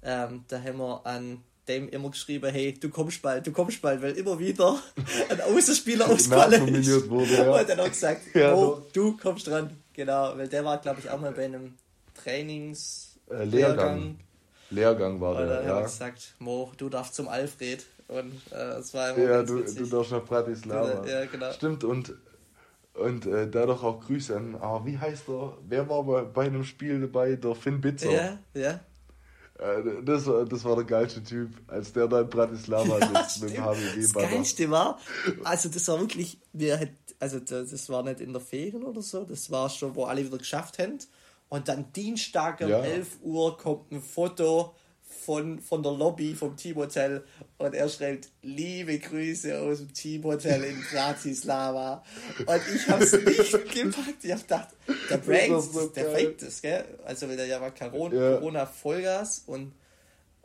[0.03, 4.01] ähm, da haben wir an dem immer geschrieben, hey, du kommst bald, du kommst bald,
[4.03, 4.79] weil immer wieder
[5.31, 7.09] ein Außenspieler ausgefallen ist.
[7.09, 7.51] Wurde, ja.
[7.61, 9.77] Und dann auch gesagt, ja, oh, du kommst dran.
[9.93, 11.75] Genau, weil der war, glaube ich, auch mal bei einem
[12.23, 13.19] Trainings...
[13.31, 14.19] Äh, Lehrgang.
[14.71, 15.77] Lehrgang war der, ja.
[15.79, 17.85] Und gesagt, Mo, du darfst zum Alfred.
[18.09, 21.07] Und äh, es war immer Ja, du, du darfst nach Bratislava.
[21.07, 21.53] Ja, genau.
[21.53, 22.15] Stimmt, und
[22.95, 25.59] und äh, dadurch auch Grüße an, ah, wie heißt er?
[25.69, 27.35] Wer war bei, bei einem Spiel dabei?
[27.35, 28.13] Der Finn Bitzer.
[28.13, 28.81] Ja, ja.
[29.59, 33.43] Äh, das, war, das war der geilste Typ, als der da in Bratislava ja, sitzt
[33.43, 34.01] mit dem HWG.
[34.01, 34.99] Das Geilste war,
[35.43, 36.89] also das war wirklich, wir
[37.21, 40.39] also das war nicht in der Ferien oder so, das war schon, wo alle wieder
[40.39, 40.99] geschafft haben.
[41.55, 42.81] Und dann Dienstag um ja.
[42.81, 44.75] 11 Uhr kommt ein Foto
[45.25, 47.23] von, von der Lobby vom Teamhotel
[47.59, 52.03] und er schreibt liebe Grüße aus dem Teamhotel in Bratislava
[52.41, 54.25] und ich habe es nicht gepackt.
[54.25, 54.69] Ich habe gedacht,
[55.09, 56.85] der Prank, so der fängt das, gell?
[57.05, 58.37] Also wenn der ja war Corona, ja.
[58.37, 59.75] Corona Vollgas und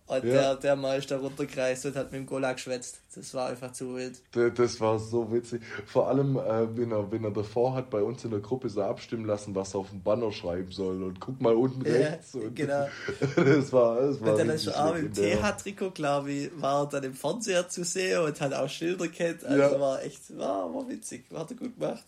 [0.09, 0.31] und ja.
[0.31, 2.99] der, der mal ist da runtergereist und hat mit dem Gola geschwätzt.
[3.13, 4.19] Das war einfach zu wild.
[4.57, 5.61] Das war so witzig.
[5.85, 8.81] Vor allem, äh, wenn, er, wenn er davor hat bei uns in der Gruppe so
[8.81, 11.03] abstimmen lassen, was er auf dem Banner schreiben soll.
[11.03, 12.33] Und guck mal unten ja, rechts.
[12.33, 12.87] Und genau.
[13.35, 17.13] das war, das war Und dann ist auch im TH-Trikot, glaube ich, war dann im
[17.13, 19.43] Fernseher zu sehen und hat auch Schilder kennt.
[19.43, 19.79] Also ja.
[19.79, 21.25] war echt, war, war witzig.
[21.35, 22.03] Hat er gut gemacht.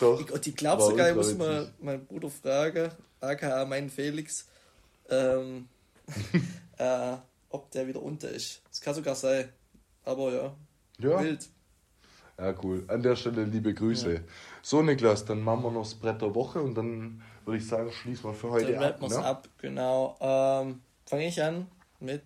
[0.00, 0.18] Doch.
[0.18, 4.46] Ich, und ich glaube sogar, ich muss mal meinen Bruder fragen, aka mein Felix,
[5.10, 5.68] ähm,
[6.78, 7.16] äh,
[7.52, 8.62] ob der wieder unter ist.
[8.68, 9.48] Das kann sogar sein.
[10.04, 10.56] Aber ja,
[10.98, 11.20] ja.
[11.20, 11.48] wild.
[12.38, 12.84] Ja, cool.
[12.88, 14.14] An der Stelle liebe Grüße.
[14.14, 14.20] Ja.
[14.62, 17.92] So, Niklas, dann machen wir noch das Brett der Woche und dann würde ich sagen,
[17.92, 18.98] schließen wir für heute dann ab.
[19.00, 19.24] Dann ne?
[19.24, 20.16] ab, genau.
[20.20, 21.66] Ähm, Fange ich an
[22.00, 22.22] mit.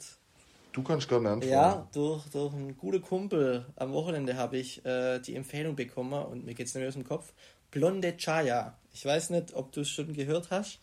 [0.72, 1.52] Du kannst gerne anfangen.
[1.52, 6.44] Ja, durch, durch einen guten Kumpel am Wochenende habe ich äh, die Empfehlung bekommen und
[6.44, 7.32] mir geht es nicht aus dem Kopf.
[7.70, 8.76] Blonde Chaya.
[8.92, 10.78] Ich weiß nicht, ob du es schon gehört hast.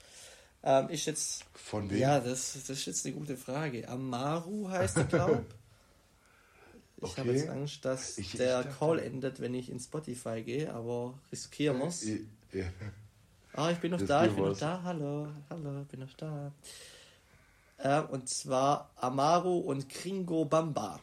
[0.64, 1.45] Ähm, ist jetzt.
[1.53, 1.99] Von wem?
[1.99, 3.88] Ja, das, das ist jetzt eine gute Frage.
[3.88, 7.03] Amaru heißt er, glaube ich.
[7.03, 7.22] okay.
[7.22, 11.20] habe jetzt Angst, dass ich, der ich Call endet, wenn ich in Spotify gehe, aber
[11.32, 12.05] riskieren wir es.
[12.53, 12.66] Ja.
[13.53, 14.61] Ah, ich bin noch das da, ich bin was.
[14.61, 14.84] noch da.
[14.84, 16.51] Hallo, hallo, bin noch da.
[17.78, 20.99] Äh, und zwar Amaru und Kringo Bamba.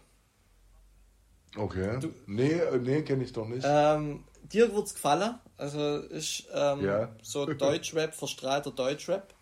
[1.57, 1.99] Okay.
[2.01, 3.65] Du, nee, äh, nee, kenne ich doch nicht.
[3.69, 5.39] Ähm, dir wird's gefallen.
[5.57, 7.15] Also ist ähm, ja.
[7.23, 9.35] so Deutschrap, verstrahlter Deutschrap.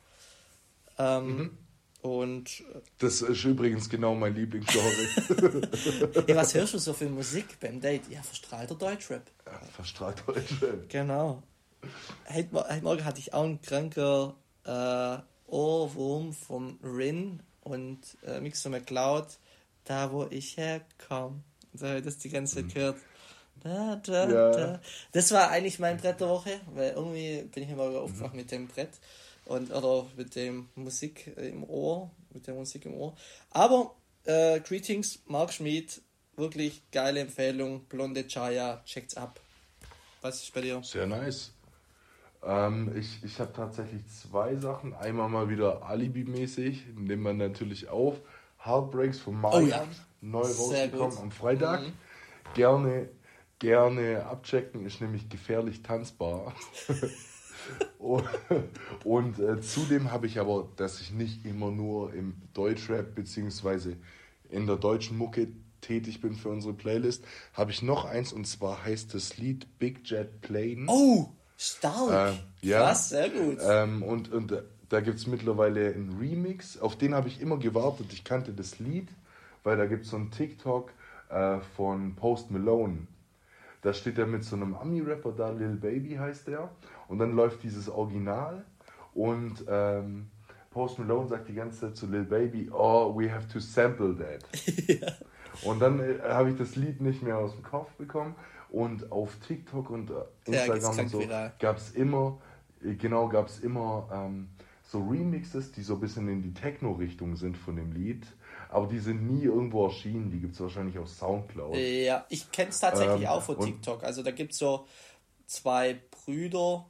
[0.98, 1.58] Ähm, mhm.
[2.00, 2.62] Und.
[2.98, 6.24] Das ist übrigens genau mein Lieblingsgenre.
[6.28, 8.08] ja, was hörst du so für Musik beim Date?
[8.08, 9.22] Ja, verstrahlter Deutschrap.
[9.46, 10.88] Ja, verstrahlter Deutschrap.
[10.88, 11.42] Genau.
[12.32, 15.18] Heute, heute Morgen hatte ich auch einen kranker äh,
[15.50, 19.26] Ohrwurm vom Rin und äh, Mixer McCloud,
[19.84, 21.42] da wo ich herkomme.
[21.74, 22.74] So habe ich das die ganze Zeit mhm.
[22.74, 22.96] gehört.
[23.62, 24.50] Da, da, ja.
[24.52, 24.80] da.
[25.12, 28.40] Das war eigentlich mein Brett der Woche, weil irgendwie bin ich immer aufgewacht mhm.
[28.40, 28.90] mit dem Brett
[29.48, 33.16] und oder mit dem Musik im Ohr, mit der Musik im Ohr.
[33.50, 33.94] Aber
[34.24, 36.02] äh, Greetings, Mark Schmid,
[36.36, 39.40] wirklich geile Empfehlung, Blonde Chaya, checkt's ab.
[40.20, 40.82] Was ist bei dir?
[40.82, 41.52] Sehr nice.
[42.44, 44.94] Ähm, ich ich habe tatsächlich zwei Sachen.
[44.94, 48.20] Einmal mal wieder Alibi-mäßig, nehmen wir natürlich auf.
[48.62, 49.86] Heartbreaks von Marian, oh, ja.
[50.20, 51.82] neu rausgekommen am Freitag.
[51.82, 51.92] Mhm.
[52.54, 53.08] Gerne,
[53.58, 56.54] gerne abchecken, ist nämlich gefährlich tanzbar.
[59.04, 63.94] und äh, zudem habe ich aber, dass ich nicht immer nur im Deutschrap bzw.
[64.50, 65.48] in der deutschen Mucke
[65.80, 70.08] tätig bin für unsere Playlist, habe ich noch eins und zwar heißt das Lied Big
[70.08, 70.86] Jet Plane.
[70.88, 72.34] Oh, stark.
[72.62, 73.58] Äh, ja, Krass, sehr gut.
[73.62, 77.58] Ähm, und und äh, da gibt es mittlerweile einen Remix, auf den habe ich immer
[77.58, 78.06] gewartet.
[78.12, 79.08] Ich kannte das Lied,
[79.62, 80.90] weil da gibt es so einen TikTok
[81.28, 83.06] äh, von Post Malone.
[83.82, 86.70] Da steht er mit so einem Ami-Rapper da, Lil Baby heißt der.
[87.08, 88.64] Und dann läuft dieses Original
[89.14, 90.30] und ähm,
[90.70, 94.44] Post Malone sagt die ganze Zeit zu Lil Baby, oh, we have to sample that.
[94.86, 95.12] ja.
[95.62, 98.34] Und dann äh, habe ich das Lied nicht mehr aus dem Kopf bekommen.
[98.70, 101.22] Und auf TikTok und äh, Instagram ja, und so
[101.58, 102.38] gab es immer,
[102.84, 104.50] äh, genau, gab es immer ähm,
[104.84, 108.26] so Remixes, die so ein bisschen in die Techno-Richtung sind von dem Lied.
[108.68, 110.30] Aber die sind nie irgendwo erschienen.
[110.30, 111.74] Die gibt es wahrscheinlich auf Soundcloud.
[111.76, 114.04] Ja, ich kenne es tatsächlich ähm, auch von TikTok.
[114.04, 114.86] Also da gibt es so
[115.46, 116.84] zwei Brüder,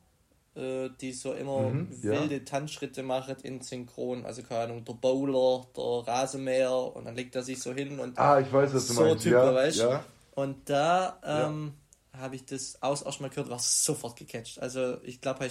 [0.59, 2.45] die so immer mhm, wilde ja.
[2.45, 4.27] Tanzschritte machen in Synchron.
[4.27, 8.19] Also keine Ahnung, der Bowler, der Rasenmäher und dann legt er sich so hin und
[8.19, 9.23] ah, ich weiß, was du so meinst.
[9.23, 9.79] Typ, ja, weißt?
[9.79, 10.05] ja.
[10.35, 11.75] Und da ähm,
[12.13, 14.61] habe ich das aus erstmal gehört, war sofort gecatcht.
[14.61, 15.49] Also ich glaube,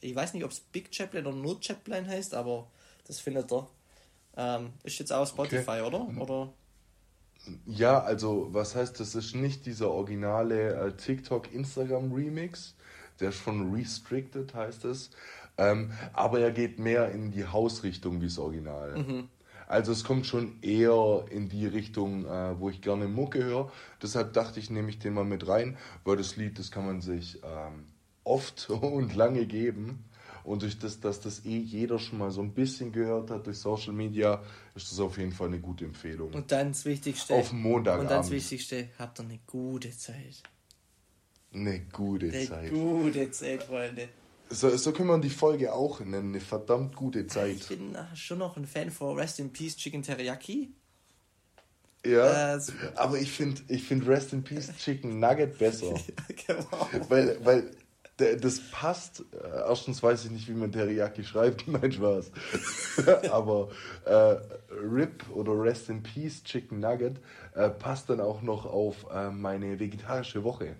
[0.00, 2.68] ich weiß nicht, ob es Big Chaplin oder nur Chaplin heißt, aber
[3.06, 3.68] das findet er.
[4.36, 5.82] Ähm, ist jetzt auch Spotify, okay.
[5.82, 6.08] oder?
[6.20, 6.52] oder?
[7.66, 12.74] Ja, also was heißt, das ist nicht dieser originale äh, TikTok Instagram Remix,
[13.20, 15.10] der ist schon restricted, heißt es.
[15.56, 18.96] Ähm, aber er geht mehr in die Hausrichtung wie das Original.
[18.96, 19.28] Mhm.
[19.66, 23.70] Also es kommt schon eher in die Richtung, äh, wo ich gerne Mucke höre.
[24.02, 27.02] Deshalb dachte ich, nehme ich den mal mit rein, weil das Lied, das kann man
[27.02, 27.84] sich ähm,
[28.24, 30.04] oft und lange geben.
[30.44, 33.58] Und durch das, dass das eh jeder schon mal so ein bisschen gehört hat durch
[33.58, 34.42] Social Media,
[34.74, 36.32] ist das auf jeden Fall eine gute Empfehlung.
[36.32, 37.34] Und dann das Wichtigste.
[37.34, 38.04] Auf Montagabend.
[38.04, 40.42] Und dann das Wichtigste, habt ihr eine gute Zeit.
[41.52, 42.70] Eine gute Eine Zeit.
[42.70, 44.08] gute Zeit, Freunde.
[44.50, 46.30] So, so können wir die Folge auch nennen.
[46.30, 47.56] Eine verdammt gute Zeit.
[47.56, 50.72] Ich bin äh, schon noch ein Fan von Rest in Peace Chicken Teriyaki.
[52.06, 52.60] Ja, Äh,
[52.94, 55.94] aber ich finde ich find Rest in Peace Chicken Nugget besser.
[56.46, 56.88] genau.
[57.08, 57.70] weil, weil
[58.16, 59.20] das passt.
[59.32, 61.66] Äh, Erstens weiß ich nicht, wie man Teriyaki schreibt.
[61.68, 62.30] Nein, Spaß.
[63.30, 63.68] aber
[64.06, 64.36] äh,
[64.72, 67.16] Rip oder Rest in Peace Chicken Nugget
[67.54, 70.76] äh, passt dann auch noch auf äh, meine vegetarische Woche.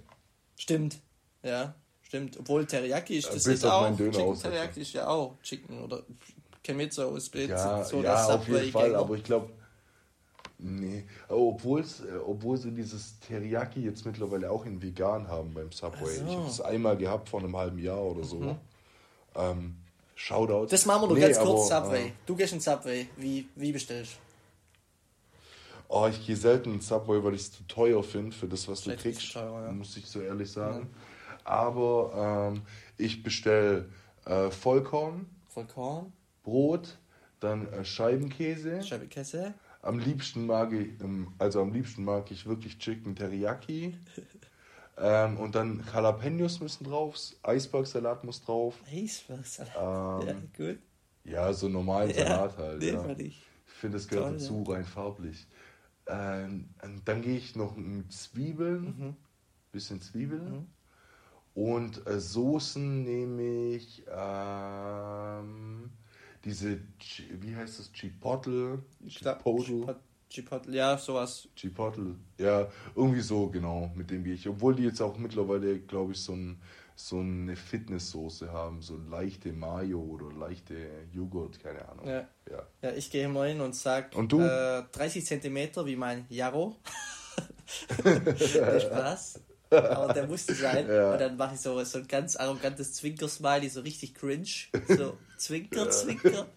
[0.59, 0.99] Stimmt.
[1.43, 2.39] Ja, stimmt.
[2.39, 3.97] Obwohl Teriyaki ist, Äh, das bis ist auch.
[3.97, 4.51] Chicken aussetzer.
[4.51, 6.03] Teriyaki ist ja auch Chicken oder
[6.63, 7.51] Chemizo aus Blitz.
[7.51, 8.95] Ja, so ja der auf jeden Fall.
[8.97, 9.51] Aber ich glaube,
[10.59, 11.05] nee.
[11.29, 16.17] Äh, obwohl sie dieses Teriyaki jetzt mittlerweile auch in vegan haben beim Subway.
[16.17, 16.23] So.
[16.25, 16.29] Mhm.
[16.29, 18.57] Ich habe es einmal gehabt vor einem halben Jahr oder so.
[19.37, 19.77] Ähm,
[20.17, 20.67] Shoutout.
[20.67, 22.07] Das machen wir nur Nee, ganz kurz, aber, Subway.
[22.09, 23.07] äh, Du gehst in Subway.
[23.17, 24.15] Wie, wie bestellst
[25.89, 28.85] Oh, ich gehe selten in Subway, weil ich es zu teuer finde für das, was
[28.85, 29.33] du Vielleicht ist es kriegst.
[29.33, 29.73] teuer, ja.
[29.73, 30.91] Muss ich so ehrlich sagen.
[31.45, 32.63] Aber ähm,
[32.99, 33.89] ich bestelle
[34.27, 36.13] äh, Vollkorn, Vollkorn,
[36.43, 36.99] Brot,
[37.41, 38.83] dann äh, Scheibenkäse.
[38.83, 39.55] Scheibe Käse.
[39.81, 43.97] Am liebsten mag ich, ähm, also am liebsten mag ich wirklich Chicken Teriyaki.
[44.99, 48.75] ähm, und dann Jalapenos müssen drauf, Eisbergsalat muss drauf.
[48.93, 49.75] Eisbergsalat.
[49.75, 50.79] ja, Ähm, gut.
[51.25, 52.81] ja, so normalen Ja, Salat halt.
[52.81, 53.09] nee, ja.
[53.19, 53.43] ich.
[53.67, 55.47] Ich finde, das gehört Toll, dazu, rein farblich.
[56.09, 56.71] Ähm,
[57.05, 59.17] dann gehe ich noch mit Zwiebeln, Mhm.
[59.73, 60.67] bisschen Zwiebeln.
[61.55, 63.43] Und äh, Soßen nehme
[63.77, 65.91] ich ähm,
[66.45, 66.81] diese,
[67.41, 68.83] wie heißt das, Chipotle?
[69.07, 69.75] Chipotle?
[69.87, 69.97] Chipot-
[70.31, 71.49] Chipotle, ja, sowas.
[71.57, 72.15] Chipotle.
[72.39, 74.49] Ja, irgendwie so, genau, mit dem gehe ich.
[74.49, 76.61] Obwohl die jetzt auch mittlerweile, glaube ich, so, ein,
[77.01, 80.75] so eine Fitnesssoße haben, so leichte Mayo oder leichte
[81.13, 82.09] Joghurt, keine Ahnung.
[82.09, 82.29] Ja.
[82.51, 82.67] ja.
[82.83, 84.41] Ja, ich gehe mal hin und sag Und du?
[84.41, 86.77] Äh, 30 Zentimeter wie mein Jarro.
[88.05, 89.41] der Spaß.
[89.71, 90.89] Aber der musste sein.
[90.89, 91.13] Ja.
[91.13, 94.49] Und dann mache ich so, so ein ganz arrogantes Zwinker-Smiley, so richtig cringe.
[94.89, 96.49] So Zwinker, Zwinker.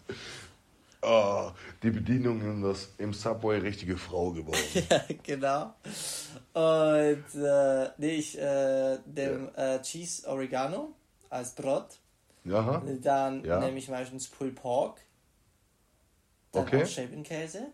[1.02, 4.58] Ah, die Bedienung in das, im Subway richtige Frau geworden.
[4.90, 5.74] ja, genau.
[6.54, 10.94] Und äh, nee, ich äh, dem äh, Cheese Oregano
[11.28, 11.98] als Brot.
[12.48, 12.82] Aha.
[13.02, 13.58] Dann Ja.
[13.58, 15.00] nehme ich meistens Pulled Pork.
[16.52, 16.82] Dann Okay.
[16.84, 17.72] auch Scheibenkäse.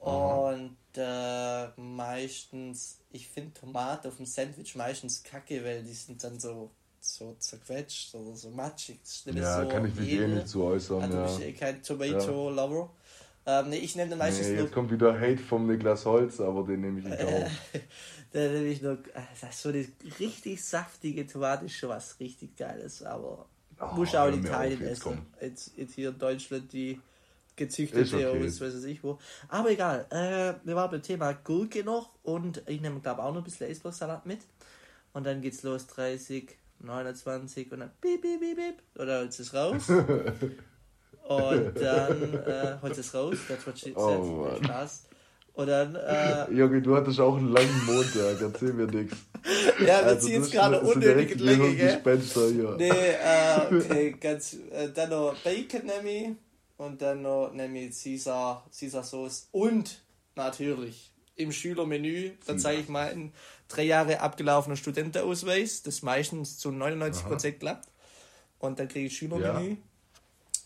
[0.00, 6.38] Und äh, meistens, ich finde Tomate auf dem Sandwich meistens kacke, weil die sind dann
[6.40, 6.70] so,
[7.00, 9.00] so zerquetscht oder so matschig.
[9.02, 11.02] Das ist nicht Ja, so kann ich mich eh nicht zu äußern.
[11.02, 11.24] Also ja.
[11.24, 12.90] bist du eh kein Tomato-Lover.
[13.46, 16.38] Ähm, nee, ich nehme dann meistens Nee, nur jetzt kommt wieder Hate vom Niklas Holz,
[16.40, 17.50] aber den nehme ich nicht auf.
[18.32, 19.86] Dann nehme ich noch, äh, das ist so eine
[20.20, 23.46] richtig saftige Tomate ist schon was richtig Geiles, aber
[23.80, 25.26] Oh, muss auch in Italien auf, essen.
[25.40, 27.00] Jetzt, jetzt hier in Deutschland die
[27.56, 28.46] gezüchtete okay.
[28.46, 29.18] aus weiß ich wo.
[29.48, 33.40] Aber egal, äh, wir waren beim Thema Gurke noch und ich nehme glaube auch noch
[33.40, 34.40] ein bisschen Eisbergsalat mit.
[35.12, 38.76] Und dann geht's los 30, 29 und dann piep, piep, piep, piep.
[39.00, 39.88] Oder holst es raus.
[41.28, 43.96] und dann äh, holst es raus, that's what she said.
[43.96, 44.64] Oh, Mann.
[44.64, 45.04] Spaß.
[45.58, 49.16] Und dann, äh, Junge, du hattest auch einen langen Montag, erzähl mir nichts.
[49.80, 52.00] ja, wir Also, ziehen jetzt gerade unnötige Länge, gell?
[52.00, 52.76] Hier.
[52.78, 56.28] Nee, äh, okay, ganz, äh, dann noch Bacon nehme ich
[56.76, 60.00] und dann noch nehme ich Caesar, Caesar Sauce und
[60.36, 63.32] natürlich im Schülermenü, dann zeige ich meinen
[63.68, 67.88] drei Jahre abgelaufenen Studentenausweis, das meistens zu 99% klappt.
[68.58, 69.76] Und dann kriege ich Schülermenü.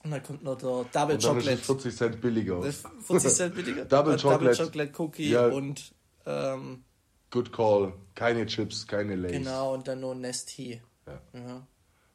[0.05, 1.57] Und dann kommt noch der Double Und dann ist Chocolate.
[1.59, 2.57] 40 Cent billiger.
[2.61, 3.85] Das ist 40 Cent billiger.
[3.87, 4.65] Double Und Double Chocolate.
[4.65, 5.47] Chocolate Cookie Ja.
[5.47, 5.93] und
[6.27, 6.83] ähm,
[7.31, 7.93] Good call.
[8.15, 9.33] Keine Chips, keine Lays.
[9.33, 10.79] genau, und dann noch Nestea.
[11.07, 11.21] Ja.
[11.35, 11.67] Ja.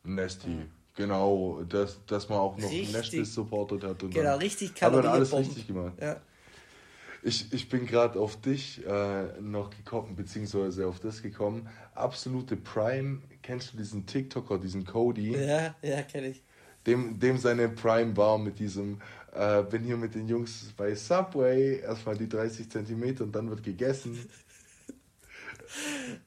[0.04, 0.66] Nesty.
[0.96, 2.92] Genau, dass, dass man auch noch Richtig.
[2.92, 4.02] Nestle supportet hat.
[4.04, 5.94] Und Genau, richtig hat man alles richtig gemacht.
[6.02, 6.20] Ja.
[7.28, 11.68] Ich, ich bin gerade auf dich äh, noch gekommen, beziehungsweise auf das gekommen.
[11.94, 13.20] Absolute Prime.
[13.42, 15.34] Kennst du diesen TikToker, diesen Cody?
[15.34, 16.42] Ja, ja, kenne ich.
[16.86, 19.02] Dem, dem seine Prime war mit diesem,
[19.34, 23.62] äh, bin hier mit den Jungs bei Subway, erstmal die 30 Zentimeter und dann wird
[23.62, 24.18] gegessen.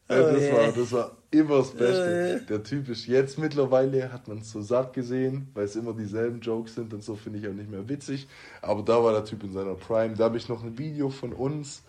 [0.09, 0.57] Oh, das, yeah.
[0.57, 2.41] war, das war immer das Beste.
[2.43, 2.47] Oh.
[2.49, 6.41] Der Typ ist jetzt mittlerweile, hat man es so satt gesehen, weil es immer dieselben
[6.41, 8.27] Jokes sind und so finde ich auch nicht mehr witzig.
[8.63, 10.15] Aber da war der Typ in seiner Prime.
[10.15, 11.83] Da habe ich noch ein Video von uns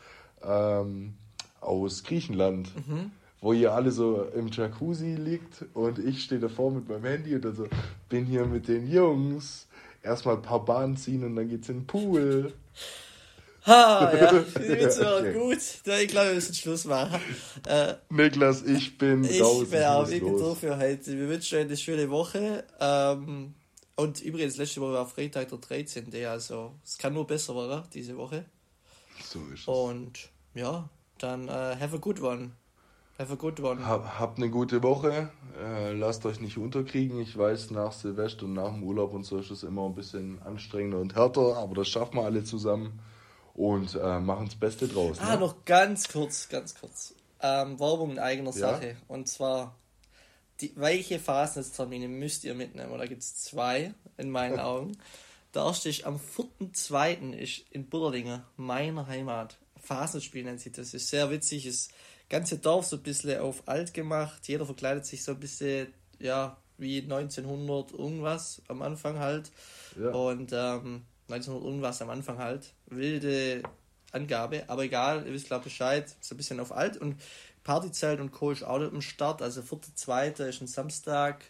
[0.43, 1.13] ähm,
[1.59, 3.11] aus Griechenland, Mhm.
[3.41, 7.43] wo ihr alle so im Jacuzzi liegt und ich stehe davor mit meinem Handy und
[7.43, 7.67] dann so,
[8.09, 9.67] bin hier mit den Jungs
[10.03, 12.53] erstmal ein paar Bahnen ziehen und dann geht's in den Pool.
[13.65, 15.33] Ha, ja, die Witze waren okay.
[15.33, 15.57] gut.
[15.57, 17.19] Ich glaube, wir müssen Schluss machen.
[17.67, 19.69] Äh, Niklas, ich bin ich raus.
[19.69, 21.17] Bin auch, durch für heute.
[21.17, 22.63] Wir wünschen euch eine schöne Woche.
[22.79, 23.53] Ähm,
[23.95, 26.25] und übrigens, letzte Woche war Freitag der 13.
[26.25, 28.45] Also, es kann nur besser werden, diese Woche.
[29.23, 29.67] So ist es.
[29.67, 30.89] Und ja,
[31.19, 32.51] dann uh, have a good one.
[33.19, 33.85] Have a good one.
[33.85, 35.29] Hab, habt eine gute Woche.
[35.63, 37.19] Äh, lasst euch nicht unterkriegen.
[37.19, 40.41] Ich weiß, nach Silvester und nach dem Urlaub und so ist es immer ein bisschen
[40.41, 42.99] anstrengender und härter, aber das schaffen wir alle zusammen
[43.53, 45.17] und äh, machen das Beste draus.
[45.19, 45.41] Ah, ne?
[45.41, 47.13] noch ganz kurz, ganz kurz.
[47.41, 48.89] Ähm, Werbung in eigener Sache.
[48.89, 48.95] Ja?
[49.07, 49.75] Und zwar,
[50.61, 52.97] die, welche Fastnetztermine müsst ihr mitnehmen?
[52.97, 54.97] Da gibt es zwei in meinen Augen.
[55.53, 57.33] Der erste ist am 4.2.
[57.33, 59.57] ist in Budderlinge, meiner Heimat.
[59.81, 60.93] Phasenspiel nennt sich das.
[60.93, 61.65] Ist sehr witzig.
[61.65, 61.89] Das
[62.29, 64.47] ganze Dorf so ein bisschen auf alt gemacht.
[64.47, 69.51] Jeder verkleidet sich so ein bisschen, ja, wie 1900 irgendwas am Anfang halt.
[69.99, 70.11] Ja.
[70.11, 72.73] Und ähm, 1900 irgendwas am Anfang halt.
[72.87, 73.63] Wilde
[74.11, 77.15] Angabe, aber egal, ihr wisst glaube Bescheid, so ein bisschen auf alt und
[77.63, 78.51] Partyzelt und Co.
[78.51, 80.47] ist auch am Start, also 4.2.
[80.47, 81.43] ist ein Samstag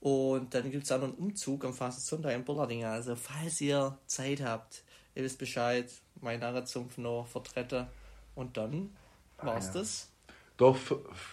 [0.00, 3.98] und dann gibt es auch noch einen Umzug am Sonntag in Bollardinger, also falls ihr
[4.06, 7.86] Zeit habt, ihr wisst Bescheid, mein Narrazumpf noch vertreten
[8.34, 8.96] und dann
[9.42, 9.80] war's ah, ja.
[9.80, 10.10] das.
[10.56, 10.76] Doch,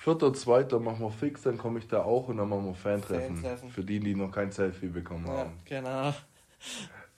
[0.03, 3.37] vierter, zweiter machen wir fix, dann komme ich da auch und dann machen wir Fantreffen.
[3.37, 5.53] Fan für die, die noch kein Selfie bekommen haben.
[5.67, 6.13] Ja, genau.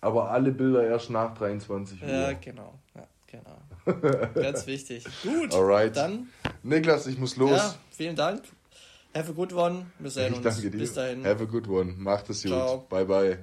[0.01, 2.09] Aber alle Bilder erst nach 23 Uhr.
[2.09, 2.79] Ja, genau.
[2.95, 3.61] Ja, genau.
[4.35, 5.05] Ganz wichtig.
[5.23, 5.53] Gut.
[5.53, 5.95] Alright.
[5.95, 6.29] Dann.
[6.63, 7.51] Niklas, ich muss los.
[7.51, 8.43] Ja, vielen Dank.
[9.13, 9.87] Have a good one.
[9.99, 10.43] Wir sehen ich uns.
[10.43, 10.77] Danke dir.
[10.77, 11.25] Bis dahin.
[11.25, 11.93] Have a good one.
[11.97, 12.51] Macht es gut.
[12.51, 12.85] Ciao.
[12.89, 13.37] Bye, bye.